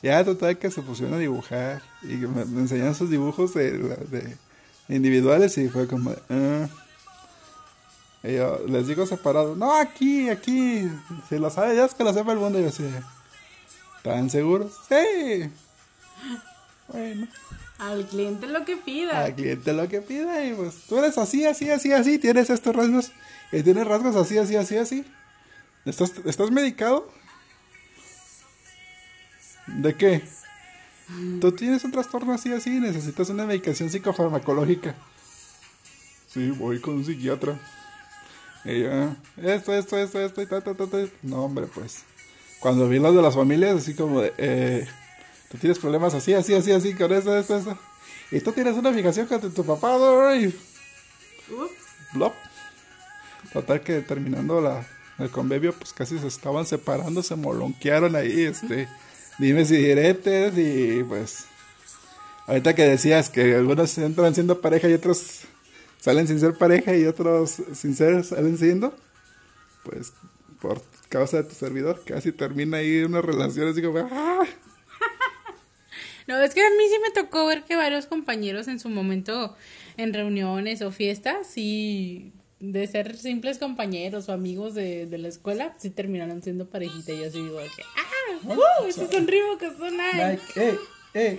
[0.03, 1.81] Ya, total, que se pusieron a dibujar.
[2.03, 4.37] Y me, me enseñaron sus dibujos de,
[4.89, 6.67] individuales y fue como, "Ah".
[8.25, 10.89] Y yo, les digo separado, no, aquí, aquí,
[11.29, 12.59] si lo sabe, ya es que lo sepa el mundo.
[12.59, 12.85] Y yo así,
[14.05, 14.73] ¿Están seguros?
[14.89, 15.49] Sí.
[16.89, 17.29] Bueno,
[17.79, 19.25] Al cliente lo que pida.
[19.25, 22.75] al cliente lo que pida y pues tú eres así, así, así, así, tienes estos
[22.75, 23.13] rasgos
[23.51, 25.05] y tienes rasgos así, así, así, así.
[25.85, 27.09] ¿Estás, ¿Estás medicado?
[29.67, 30.23] ¿De qué?
[31.41, 34.95] Tú tienes un trastorno así, así, necesitas una medicación psicofarmacológica.
[36.29, 37.59] Sí, voy con un psiquiatra.
[38.65, 40.99] Yo, esto, esto, esto, esto y ta, ta, ta, ta.
[41.23, 42.05] No, hombre, pues.
[42.63, 44.87] Cuando vi los de las familias, así como de, eh,
[45.51, 47.77] tú tienes problemas así, así, así, así, con esto, esto, esto.
[48.31, 50.35] Y tú tienes una fijación con tu, papá, ¿no?
[50.37, 51.73] y Ups.
[52.15, 52.33] blop.
[53.53, 54.87] Total que terminando la,
[55.19, 58.89] el convivio, pues casi se estaban separando, se molonquearon ahí, este,
[59.39, 61.47] dime si diretes y pues,
[62.47, 65.41] ahorita que decías que algunos entran siendo pareja y otros
[66.01, 68.95] salen sin ser pareja y otros sin ser salen siendo,
[69.83, 70.13] pues
[70.61, 70.81] por
[71.13, 74.47] causa de tu servidor casi termina ahí una relación así como, ¡ah!
[76.27, 79.55] No, es que a mí sí me tocó ver que varios compañeros en su momento
[79.97, 85.75] en reuniones o fiestas, sí, de ser simples compañeros o amigos de, de la escuela,
[85.79, 88.55] sí terminaron siendo parejita y yo así digo que, ¡ah!
[88.55, 88.87] ¡Uh!
[88.87, 90.17] Ese sonrío que son ahí.
[90.17, 90.79] Like, eh,
[91.15, 91.39] eh,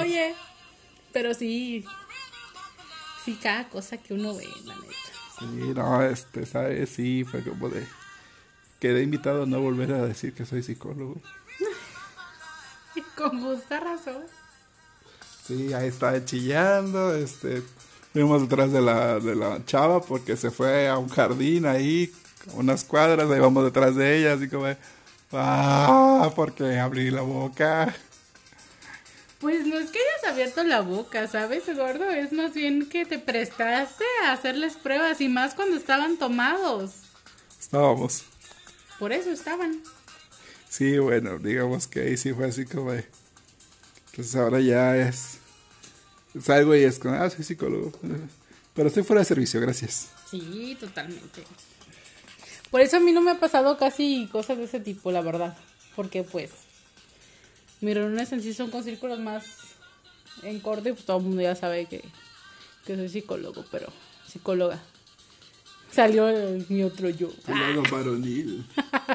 [0.00, 0.34] Oye,
[1.12, 1.84] pero sí,
[3.24, 4.94] sí, cada cosa que uno ve, la neta.
[5.38, 6.90] Sí, no, este, ¿sabes?
[6.90, 7.86] Sí, fue como de.
[8.80, 11.20] Quedé invitado a no volver a decir que soy psicólogo.
[13.16, 14.22] Con justa razón.
[15.46, 17.62] Sí, ahí estaba chillando, este.
[18.12, 22.12] Fuimos detrás de la, de la chava porque se fue a un jardín ahí,
[22.54, 24.66] unas cuadras, ahí vamos detrás de ella, así como.
[25.32, 27.94] Ah, porque abrí la boca.
[29.40, 32.10] Pues no es que hayas abierto la boca, ¿sabes, Eduardo?
[32.10, 37.02] Es más bien que te prestaste a hacerles pruebas y más cuando estaban tomados.
[37.60, 38.24] Estábamos.
[38.98, 39.82] Por eso estaban.
[40.68, 43.04] Sí, bueno, digamos que ahí sí fue así como de.
[44.14, 45.38] Pues ahora ya es.
[46.40, 47.92] Salgo y es como, ah, soy psicólogo.
[48.74, 50.10] Pero estoy fuera de servicio, gracias.
[50.30, 51.42] Sí, totalmente.
[52.70, 55.56] Por eso a mí no me ha pasado casi cosas de ese tipo, la verdad.
[55.96, 56.50] Porque pues
[57.80, 59.44] mis reuniones en sí son con círculos más
[60.42, 62.04] en corto y pues todo el mundo ya sabe que,
[62.84, 63.88] que soy psicólogo, pero
[64.26, 64.80] psicóloga.
[65.92, 67.30] Salió el- mi otro yo.
[67.46, 68.64] Lado varonil.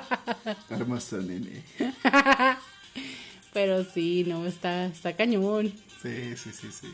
[0.69, 1.63] Hermoso nene.
[3.53, 5.73] Pero sí, no, está, está cañón.
[6.01, 6.87] Sí, sí, sí, sí.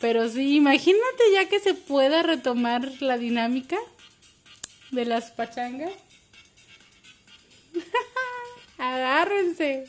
[0.00, 3.76] Pero sí, imagínate ya que se pueda retomar la dinámica
[4.90, 5.92] de las pachangas.
[8.78, 9.84] Agárrense.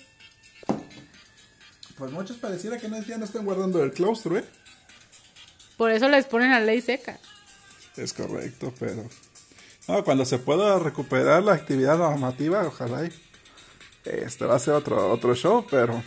[1.97, 4.45] Pues muchos pareciera que no, ya no están guardando el claustro, ¿eh?
[5.78, 7.20] Por eso les ponen la ley seca.
[7.98, 9.08] Es correcto, pero...
[9.88, 13.12] No, cuando se pueda recuperar la actividad normativa, ojalá y...
[14.06, 16.02] Este va a ser otro, otro show, pero...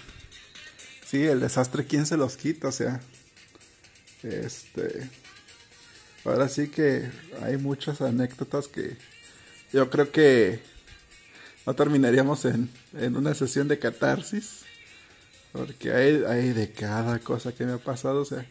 [1.06, 2.68] Sí, el desastre, ¿quién se los quita?
[2.68, 3.00] O sea...
[4.22, 5.10] Este...
[6.24, 7.10] Ahora sí que
[7.42, 8.96] hay muchas anécdotas que...
[9.72, 10.62] Yo creo que...
[11.66, 14.62] No terminaríamos en, en una sesión de catarsis.
[15.52, 18.46] Porque hay, hay de cada cosa que me ha pasado, o sea...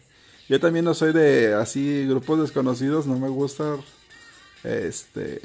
[0.53, 3.75] Yo también no soy de así grupos desconocidos, no me gusta
[4.63, 5.41] este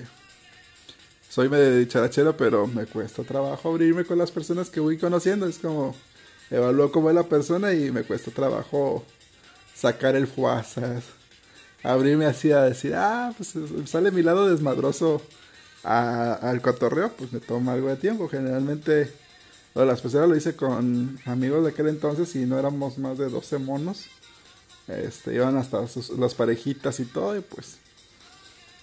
[1.31, 5.57] soy medio dicharachero, pero me cuesta trabajo abrirme con las personas que voy conociendo, es
[5.57, 5.97] como
[6.51, 9.03] evalúo cómo es la persona y me cuesta trabajo
[9.75, 11.05] sacar el fuazas,
[11.83, 13.55] abrirme así a decir, ah, pues
[13.87, 15.23] sale mi lado desmadroso
[15.85, 19.11] al cotorreo, pues me toma algo de tiempo, generalmente
[19.75, 23.31] lo las personas lo hice con amigos de aquel entonces y no éramos más de
[23.31, 24.05] 12 monos.
[24.89, 27.77] Este, iban hasta sus, las parejitas y todo, y pues.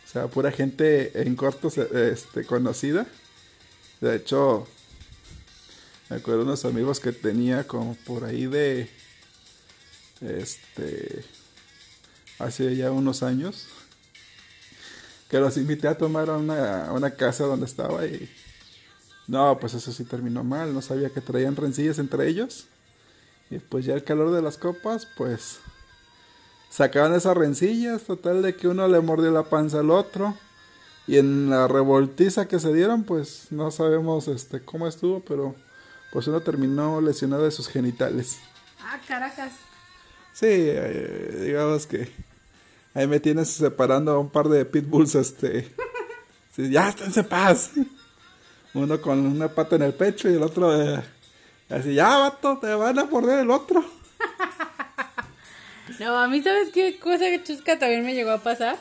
[0.06, 3.06] O sea, pura gente en corto se- este, conocida.
[4.01, 4.68] De hecho,
[6.10, 8.89] me acuerdo de unos amigos que tenía como por ahí de.
[10.22, 11.24] Este.
[12.39, 13.68] Hace ya unos años.
[15.30, 18.30] Que los invité a tomar a una, a una casa donde estaba y.
[19.28, 20.72] No, pues eso sí terminó mal.
[20.74, 22.68] No sabía que traían rencillas entre ellos.
[23.49, 25.60] Y pues ya el calor de las copas, pues
[26.76, 30.36] sacaban esas rencillas, total de que uno le mordió la panza al otro.
[31.07, 35.55] Y en la revoltiza que se dieron, pues no sabemos este cómo estuvo, pero
[36.11, 38.39] pues uno terminó lesionado de sus genitales.
[38.82, 39.53] Ah, caracas.
[40.34, 42.11] Sí, eh, digamos que
[42.93, 45.73] ahí me tienes separando a un par de pitbulls, este.
[46.55, 47.71] sí, ya esténse en paz.
[48.73, 51.01] Uno con una pata en el pecho y el otro eh,
[51.69, 53.86] así, ya vato, te van a morder el otro.
[56.00, 58.78] No, a mí, ¿sabes qué cosa chusca también me llegó a pasar?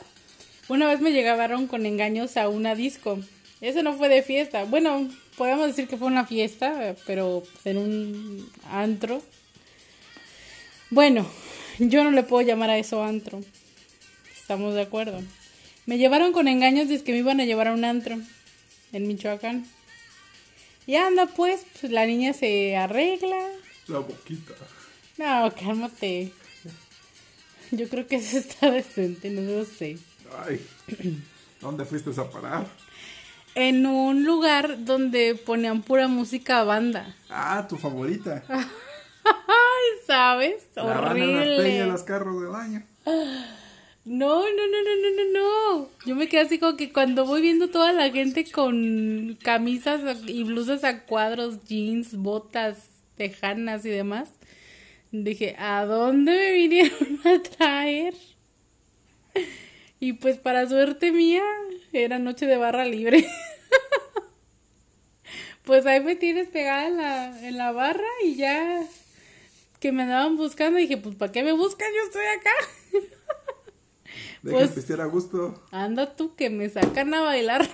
[0.67, 3.19] Una vez me llegaron con engaños a una disco.
[3.61, 4.63] Eso no fue de fiesta.
[4.65, 9.21] Bueno, podemos decir que fue una fiesta, pero en un antro.
[10.89, 11.25] Bueno,
[11.79, 13.41] yo no le puedo llamar a eso antro.
[14.35, 15.21] Estamos de acuerdo.
[15.85, 18.17] Me llevaron con engaños de que me iban a llevar a un antro
[18.91, 19.65] en Michoacán.
[20.87, 23.37] Y anda pues, pues la niña se arregla,
[23.87, 24.53] La boquita.
[25.17, 26.31] no, cálmate.
[27.71, 29.97] Yo creo que eso está decente, no lo sé.
[30.45, 30.65] Ay,
[31.61, 32.67] ¿dónde fuiste a parar?
[33.55, 37.15] En un lugar donde ponían pura música banda.
[37.29, 38.43] Ah, tu favorita.
[38.49, 38.65] Ay,
[40.07, 40.67] ¿sabes?
[40.75, 41.85] La de Horrible.
[41.85, 42.83] los carros del año.
[44.03, 45.39] No, no, no, no, no, no,
[45.79, 45.89] no.
[46.05, 50.43] Yo me quedé así como que cuando voy viendo toda la gente con camisas y
[50.43, 54.29] blusas a cuadros, jeans, botas, tejanas y demás,
[55.23, 58.13] dije, ¿a dónde me vinieron a traer?
[59.99, 61.43] Y pues para suerte mía,
[61.93, 63.25] era noche de barra libre.
[65.63, 68.83] Pues ahí me tienes pegada en la, en la barra y ya
[69.79, 71.87] que me andaban buscando, dije, pues ¿para qué me buscan?
[71.91, 72.51] Yo estoy acá.
[74.43, 75.63] Deja Pues- a gusto.
[75.71, 77.67] Anda tú que me sacan a bailar.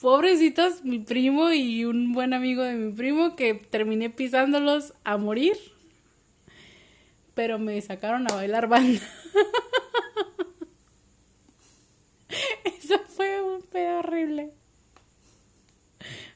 [0.00, 5.58] Pobrecitos, mi primo y un buen amigo de mi primo que terminé pisándolos a morir.
[7.34, 8.98] Pero me sacaron a bailar banda.
[12.64, 14.52] Eso fue un pedo horrible.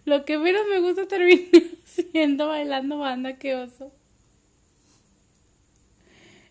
[0.05, 3.91] Lo que menos me gusta terminar siendo bailando banda, qué oso.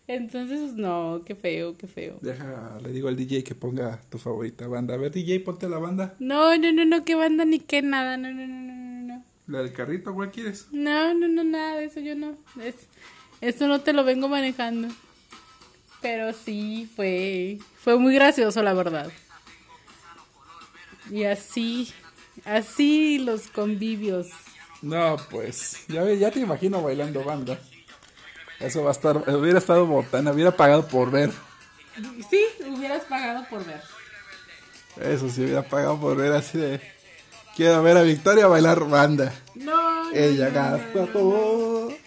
[0.06, 2.18] Entonces, no, qué feo, qué feo.
[2.20, 4.94] Deja, le digo al DJ que ponga tu favorita banda.
[4.94, 6.14] A ver, DJ, ponte la banda.
[6.18, 9.24] No, no, no, no, qué banda ni qué nada, no, no, no, no, no, no.
[9.46, 10.66] La del carrito, ¿cuál quieres?
[10.72, 12.36] No, no, no, nada de eso yo no.
[12.62, 12.74] Es,
[13.40, 14.88] eso no te lo vengo manejando.
[16.02, 19.10] Pero sí, fue, fue muy gracioso, la verdad.
[21.10, 21.88] Y así,
[22.44, 24.28] así los convivios.
[24.82, 27.58] No, pues, ya, ve- ya te imagino bailando banda.
[28.60, 31.30] Eso va a estar, hubiera estado botana, hubiera pagado por ver.
[32.30, 33.82] Sí, hubieras pagado por ver.
[35.00, 36.80] Eso sí, hubiera pagado por ver así de...
[37.56, 39.32] Quiero ver a Victoria bailar banda.
[39.54, 41.92] No, no, Ella no, gasta todo.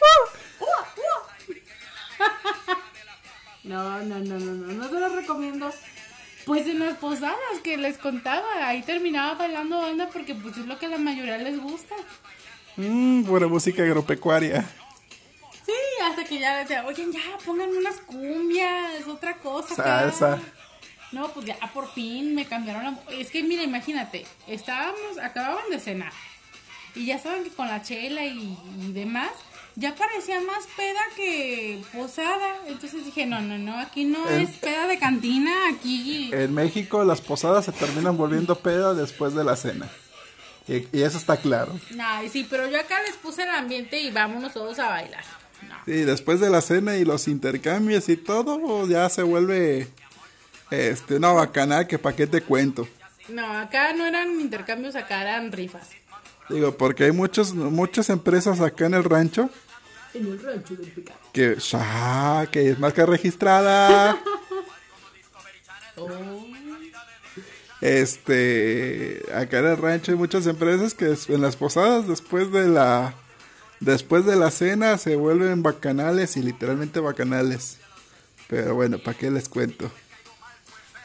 [3.64, 5.70] No, no, no, no, no, no se los recomiendo.
[6.46, 10.80] Pues en las posadas que les contaba, ahí terminaba bailando banda porque pues es lo
[10.80, 11.94] que a la mayoría les gusta.
[12.78, 14.66] Mmm, buena música agropecuaria.
[15.68, 19.76] Sí, hasta que ya decía, oye, ya, pongan unas cumbias, otra cosa.
[19.76, 20.34] Salsa.
[20.34, 20.44] acá".
[21.12, 22.98] No, pues ya por fin me cambiaron la...
[23.14, 26.12] Es que mira, imagínate, estábamos, acababan de cenar.
[26.96, 29.30] Y ya saben que con la chela y, y demás,
[29.76, 32.56] ya parecía más peda que posada.
[32.68, 36.30] Entonces dije, no, no, no, aquí no En- es peda de cantina, aquí...
[36.34, 39.88] En México las posadas se terminan volviendo peda después de la cena.
[40.68, 41.80] Y, y eso está claro.
[42.02, 45.24] Ay, sí, pero yo acá les puse el ambiente y vámonos todos a bailar.
[45.68, 45.76] No.
[45.86, 49.88] Sí, después de la cena y los intercambios y todo, ya se vuelve
[50.70, 52.88] este una bacanal que pa' qué te cuento.
[53.30, 55.90] No, acá no eran intercambios, acá eran rifas.
[56.50, 59.50] Digo, porque hay muchos, muchas empresas acá en el rancho
[60.14, 61.20] En el rancho del pecado.
[61.34, 64.18] que, ah, que es marca registrada.
[66.00, 66.08] Oh.
[67.82, 73.14] Este, acá en el rancho hay muchas empresas que en las posadas después de la
[73.80, 77.78] después de la cena se vuelven bacanales y literalmente bacanales.
[78.48, 79.92] Pero bueno, ¿para qué les cuento?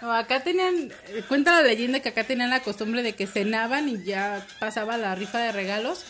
[0.00, 0.92] Acá tenían,
[1.28, 5.14] cuenta la leyenda que acá tenían la costumbre de que cenaban y ya pasaba la
[5.14, 6.04] rifa de regalos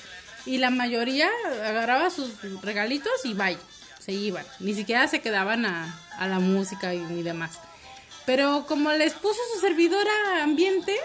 [0.46, 1.28] y la mayoría
[1.64, 3.58] agarraba sus regalitos y bye,
[3.98, 7.58] se iban, ni siquiera se quedaban a, a la música y ni demás.
[8.24, 10.96] Pero como les puso su servidora ambiente,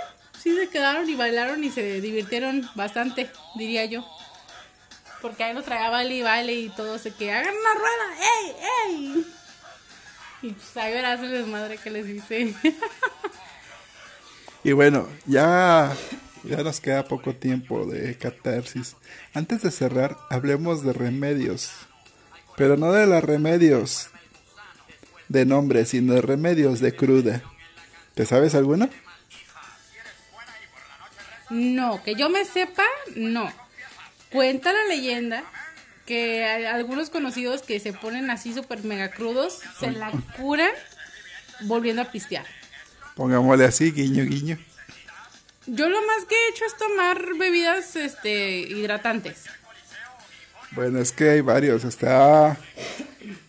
[0.41, 4.05] sí se quedaron y bailaron y se divirtieron bastante, diría yo.
[5.21, 8.55] Porque ahí nos traía baile y baile y todo se que hagan una rueda, ¡ey,
[8.87, 9.25] ey!
[10.43, 12.53] Y pues ahí verás el desmadre que les hice.
[14.63, 15.95] Y bueno, ya,
[16.43, 18.97] ya nos queda poco tiempo de catarsis.
[19.33, 21.71] Antes de cerrar, hablemos de remedios.
[22.57, 24.09] Pero no de los remedios
[25.29, 27.43] de nombre, sino de remedios de cruda.
[28.13, 28.89] ¿Te sabes alguno?
[31.49, 32.83] No, que yo me sepa,
[33.15, 33.49] no.
[34.31, 35.43] Cuenta la leyenda
[36.05, 40.71] que algunos conocidos que se ponen así súper mega crudos se la curan
[41.61, 42.45] volviendo a pistear.
[43.15, 44.57] Pongámosle así, guiño, guiño.
[45.65, 49.45] Yo lo más que he hecho es tomar bebidas este hidratantes.
[50.71, 51.83] Bueno, es que hay varios.
[51.83, 52.57] Está,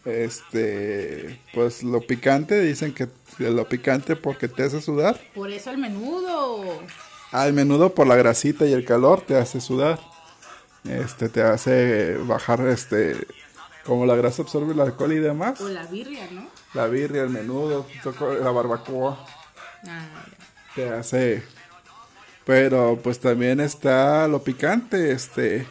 [0.05, 3.09] este, pues lo picante, dicen que
[3.39, 5.21] lo picante porque te hace sudar.
[5.35, 6.83] Por eso el menudo.
[7.31, 10.01] Al menudo por la grasita y el calor te hace sudar.
[10.85, 13.27] Este, te hace bajar, este,
[13.85, 15.61] como la grasa absorbe el alcohol y demás.
[15.61, 16.47] O la birria, ¿no?
[16.75, 17.87] La birria, el menudo,
[18.43, 19.27] la barbacoa,
[19.87, 20.25] Ah,
[20.75, 21.43] te hace...
[22.45, 25.67] Pero pues también está lo picante, este...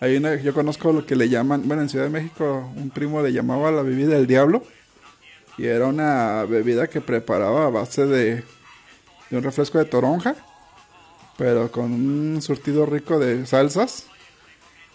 [0.00, 3.22] Hay una, yo conozco lo que le llaman, bueno, en Ciudad de México un primo
[3.22, 4.64] le llamaba la bebida del diablo.
[5.56, 8.42] Y era una bebida que preparaba a base de,
[9.30, 10.34] de un refresco de toronja,
[11.38, 14.06] pero con un surtido rico de salsas.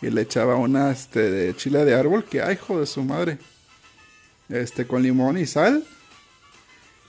[0.02, 3.39] Y le echaba una este, de chile de árbol, que ay, hijo de su madre.
[4.50, 5.84] Este, con limón y sal.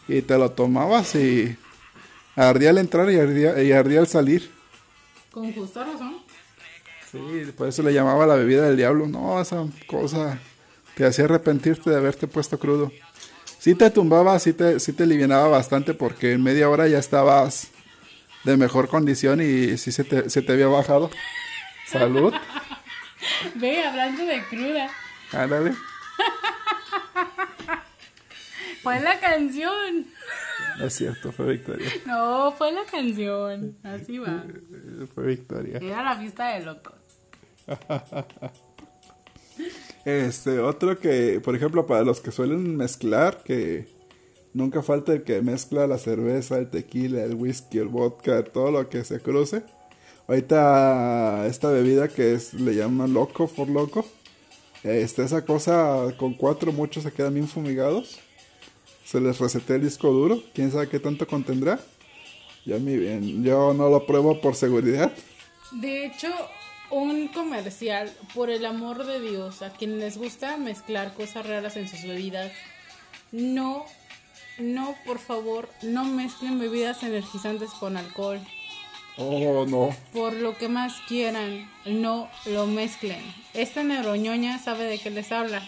[0.09, 1.57] Y te lo tomabas y
[2.35, 4.51] ardía al entrar y ardía, y ardía al salir.
[5.31, 6.17] con justa razón.
[7.13, 9.07] Sí, por eso le llamaba la bebida del diablo.
[9.07, 10.39] No, esa cosa
[10.95, 12.91] te hacía arrepentirte de haberte puesto crudo.
[13.59, 17.69] Sí te tumbaba, sí te, sí te alivianaba bastante porque en media hora ya estabas
[18.45, 21.11] de mejor condición y sí se te, se te había bajado.
[21.87, 22.33] Salud.
[23.55, 24.91] Ve, hablando de cruda.
[25.33, 25.73] Ándale.
[28.83, 30.07] Fue la canción.
[30.79, 31.89] No es cierto, fue Victoria.
[32.07, 33.77] No, fue la canción.
[33.83, 34.45] Así va.
[35.15, 35.79] Fue Victoria.
[35.79, 36.95] Era la fiesta de locos.
[40.05, 43.89] Este, otro que, por ejemplo, para los que suelen mezclar, que
[44.55, 48.89] nunca falta el que mezcla la cerveza, el tequila, el whisky, el vodka, todo lo
[48.89, 49.65] que se cruce.
[50.29, 54.05] Ahorita esta bebida que es, le llaman loco por loco.
[54.83, 58.19] Este, esa cosa con cuatro muchos se quedan bien fumigados.
[59.07, 60.43] Se les resetea el disco duro.
[60.53, 61.81] Quién sabe qué tanto contendrá.
[62.67, 65.11] Yo, mi bien, yo no lo pruebo por seguridad.
[65.73, 66.29] De hecho,
[66.91, 71.89] un comercial, por el amor de Dios, a quien les gusta mezclar cosas raras en
[71.89, 72.53] sus bebidas,
[73.33, 73.87] no,
[74.59, 78.41] no, por favor, no mezclen bebidas energizantes con alcohol.
[79.19, 79.91] Oh, no.
[80.13, 83.21] Por lo que más quieran, no lo mezclen.
[83.53, 85.61] Esta neuroñoña sabe de qué les habla.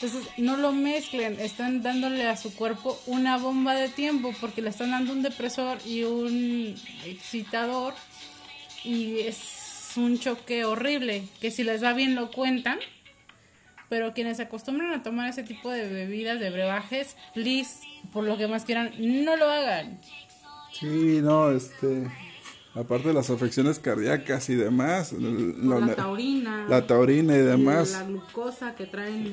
[0.00, 1.38] Entonces, no lo mezclen.
[1.38, 5.78] Están dándole a su cuerpo una bomba de tiempo porque le están dando un depresor
[5.84, 7.94] y un excitador.
[8.84, 11.24] Y es un choque horrible.
[11.40, 12.78] Que si les va bien lo cuentan.
[13.88, 18.38] pero quienes se acostumbran a tomar ese tipo de bebidas, de brebajes, please, por lo
[18.38, 20.00] que más quieran, no lo hagan.
[20.72, 22.06] Sí, no, este.
[22.74, 25.12] Aparte de las afecciones cardíacas y demás.
[25.12, 26.66] la, taurina.
[26.68, 27.92] La taurina y demás.
[27.92, 29.24] La glucosa que traen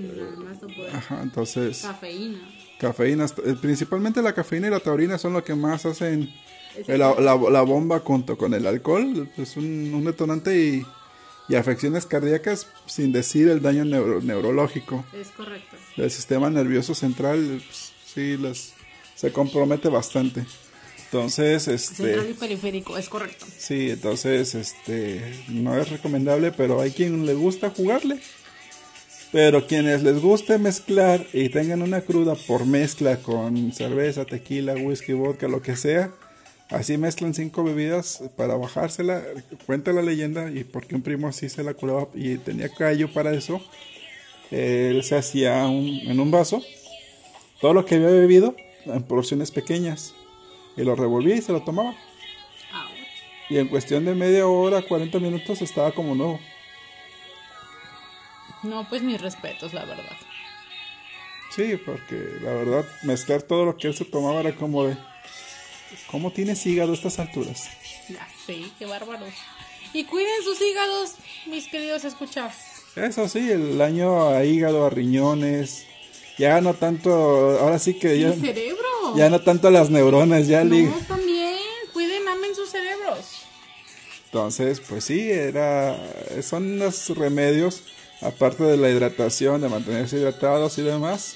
[0.59, 0.95] poder.
[0.95, 1.83] Ajá, entonces.
[1.83, 2.39] Cafeína.
[2.79, 3.25] Cafeína.
[3.45, 6.29] Eh, principalmente la cafeína y la taurina son lo que más hacen
[6.87, 9.29] la, la, bomba junto con el alcohol.
[9.37, 10.85] Es un, un detonante y,
[11.47, 15.05] y, afecciones cardíacas sin decir el daño neurológico.
[15.13, 15.77] Es correcto.
[15.95, 18.73] El sistema nervioso central, pues, sí, les,
[19.15, 20.45] se compromete bastante.
[21.11, 21.95] Entonces, este...
[21.95, 23.47] Central y periférico, es correcto.
[23.57, 28.19] Sí, entonces, este, no es recomendable, pero hay quien le gusta jugarle.
[29.31, 35.13] Pero quienes les guste mezclar y tengan una cruda por mezcla con cerveza, tequila, whisky,
[35.13, 36.11] vodka, lo que sea,
[36.69, 39.23] así mezclan cinco bebidas para bajársela.
[39.65, 43.33] Cuenta la leyenda y porque un primo así se la curaba y tenía callo para
[43.33, 43.59] eso,
[44.51, 46.61] él se hacía en un vaso
[47.61, 48.55] todo lo que había bebido
[48.85, 50.13] en porciones pequeñas
[50.79, 51.93] y lo revolvía y se lo tomaba.
[53.49, 56.39] Y en cuestión de media hora, 40 minutos estaba como nuevo.
[58.63, 60.17] No, pues mis respetos, la verdad.
[61.53, 64.95] Sí, porque la verdad, mezclar todo lo que él se tomaba era como de.
[66.11, 67.69] ¿Cómo tienes hígado a estas alturas?
[68.07, 69.25] Ya sé, qué bárbaro.
[69.93, 71.15] Y cuiden sus hígados,
[71.47, 72.53] mis queridos escuchados.
[72.95, 75.87] Eso sí, el daño a hígado, a riñones.
[76.39, 77.11] Ya no tanto.
[77.59, 78.33] Ahora sí que ya.
[78.33, 78.87] cerebro.
[79.15, 81.57] Ya no tanto las neuronas, ya No, también,
[81.91, 83.41] cuiden, amen sus cerebros.
[84.25, 85.97] Entonces, pues sí, era,
[86.43, 87.83] son los remedios,
[88.21, 91.35] aparte de la hidratación, de mantenerse hidratados y demás,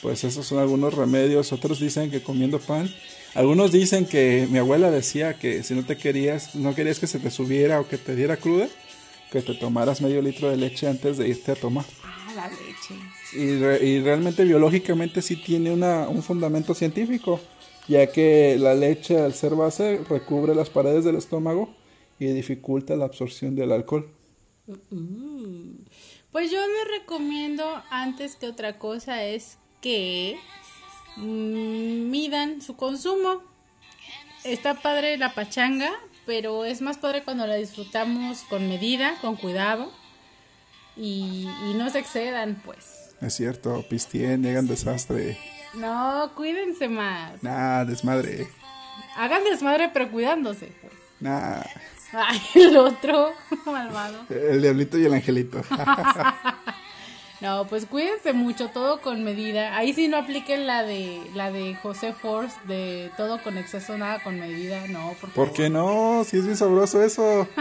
[0.00, 1.52] pues esos son algunos remedios.
[1.52, 2.88] Otros dicen que comiendo pan.
[3.34, 7.18] Algunos dicen que mi abuela decía que si no te querías, no querías que se
[7.18, 8.68] te subiera o que te diera cruda,
[9.30, 11.84] que te tomaras medio litro de leche antes de irte a tomar.
[12.34, 12.94] La leche.
[13.32, 17.40] Y, y realmente biológicamente sí tiene una, un fundamento científico,
[17.86, 21.74] ya que la leche al ser base recubre las paredes del estómago
[22.18, 24.10] y dificulta la absorción del alcohol.
[24.90, 25.84] Mm.
[26.30, 30.36] Pues yo les recomiendo antes que otra cosa es que
[31.16, 33.42] mm, midan su consumo.
[34.44, 35.90] Está padre la pachanga,
[36.26, 39.90] pero es más padre cuando la disfrutamos con medida, con cuidado
[40.98, 43.14] y, y no se excedan, pues.
[43.20, 45.38] Es cierto, pistien, hagan desastre.
[45.74, 47.42] No, cuídense más.
[47.42, 48.48] Nah, desmadre.
[49.16, 50.72] Hagan desmadre, pero cuidándose.
[50.80, 50.92] Pues.
[51.20, 51.62] Nah.
[52.12, 53.32] Ay, el otro,
[53.66, 54.24] malvado.
[54.30, 55.60] El diablito y el angelito.
[57.40, 59.76] No, pues cuídense mucho, todo con medida.
[59.76, 64.20] Ahí sí no apliquen la de la de José Force de todo con exceso, nada
[64.22, 65.14] con medida, no.
[65.20, 66.24] Por, ¿Por qué no?
[66.24, 67.46] Si es bien sabroso eso.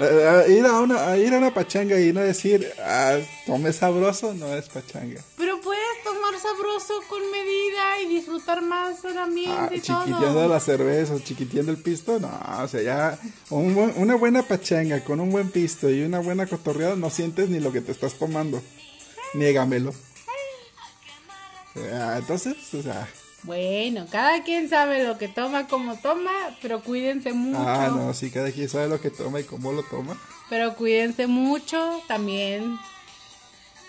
[0.00, 4.52] Eh, ir a una ir a una pachanga y no decir, ah, tome sabroso, no
[4.52, 5.20] es pachanga.
[5.36, 10.58] Pero puedes tomar sabroso con medida y disfrutar más el ambiente ah, y chiquiteando la
[10.58, 12.28] cerveza, chiquiteando el pisto, no,
[12.60, 13.18] o sea, ya
[13.50, 17.70] una buena pachanga con un buen pisto y una buena cotorreada no sientes ni lo
[17.70, 18.60] que te estás tomando.
[19.34, 19.92] Niégamelo.
[21.74, 23.08] entonces, o sea.
[23.42, 26.30] Bueno, cada quien sabe lo que toma, cómo toma,
[26.62, 27.58] pero cuídense mucho.
[27.58, 30.18] Ah, no, sí, cada quien sabe lo que toma y cómo lo toma.
[30.48, 32.78] Pero cuídense mucho, también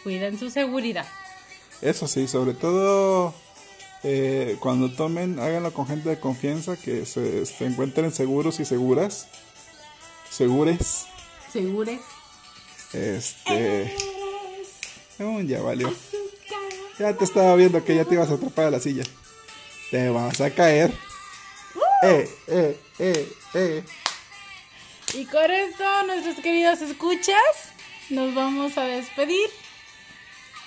[0.04, 1.06] cuiden su seguridad.
[1.82, 3.34] Eso sí, sobre todo
[4.04, 9.28] eh, cuando tomen, háganlo con gente de confianza, que se, se encuentren seguros y seguras.
[10.30, 11.06] Segures.
[11.52, 12.02] Segures.
[12.92, 13.96] Este
[15.18, 15.94] ya valió.
[17.00, 19.04] Ya te estaba viendo que ya te ibas a atrapar a la silla.
[19.92, 20.92] Te vas a caer.
[22.04, 23.84] Eh, eh, eh, eh.
[25.14, 27.72] Y con esto, nuestros queridos escuchas,
[28.10, 29.50] nos vamos a despedir.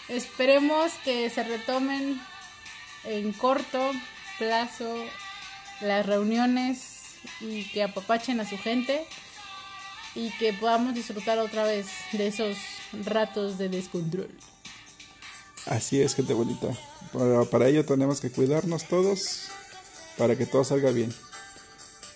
[0.09, 2.21] Esperemos que se retomen
[3.05, 3.93] en corto
[4.39, 5.05] plazo
[5.81, 9.07] las reuniones y que apapachen a su gente
[10.19, 12.57] y que podamos disfrutar otra vez de esos
[13.05, 14.29] ratos de descontrol.
[15.67, 16.69] Así es, gente bonita.
[17.51, 19.49] Para, ello tenemos que cuidarnos todos
[20.17, 21.15] para que todo salga bien.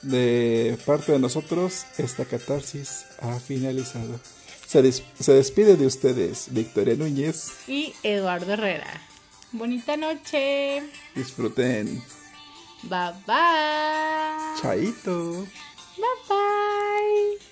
[0.02, 4.18] De parte de nosotros, esta catarsis ha finalizado.
[4.66, 9.00] Se, se despide de ustedes Victoria Núñez y Eduardo Herrera.
[9.52, 10.82] Bonita noche.
[11.14, 12.02] Disfruten.
[12.82, 14.60] Bye bye.
[14.60, 15.46] Chaito.
[15.96, 17.51] Bye bye.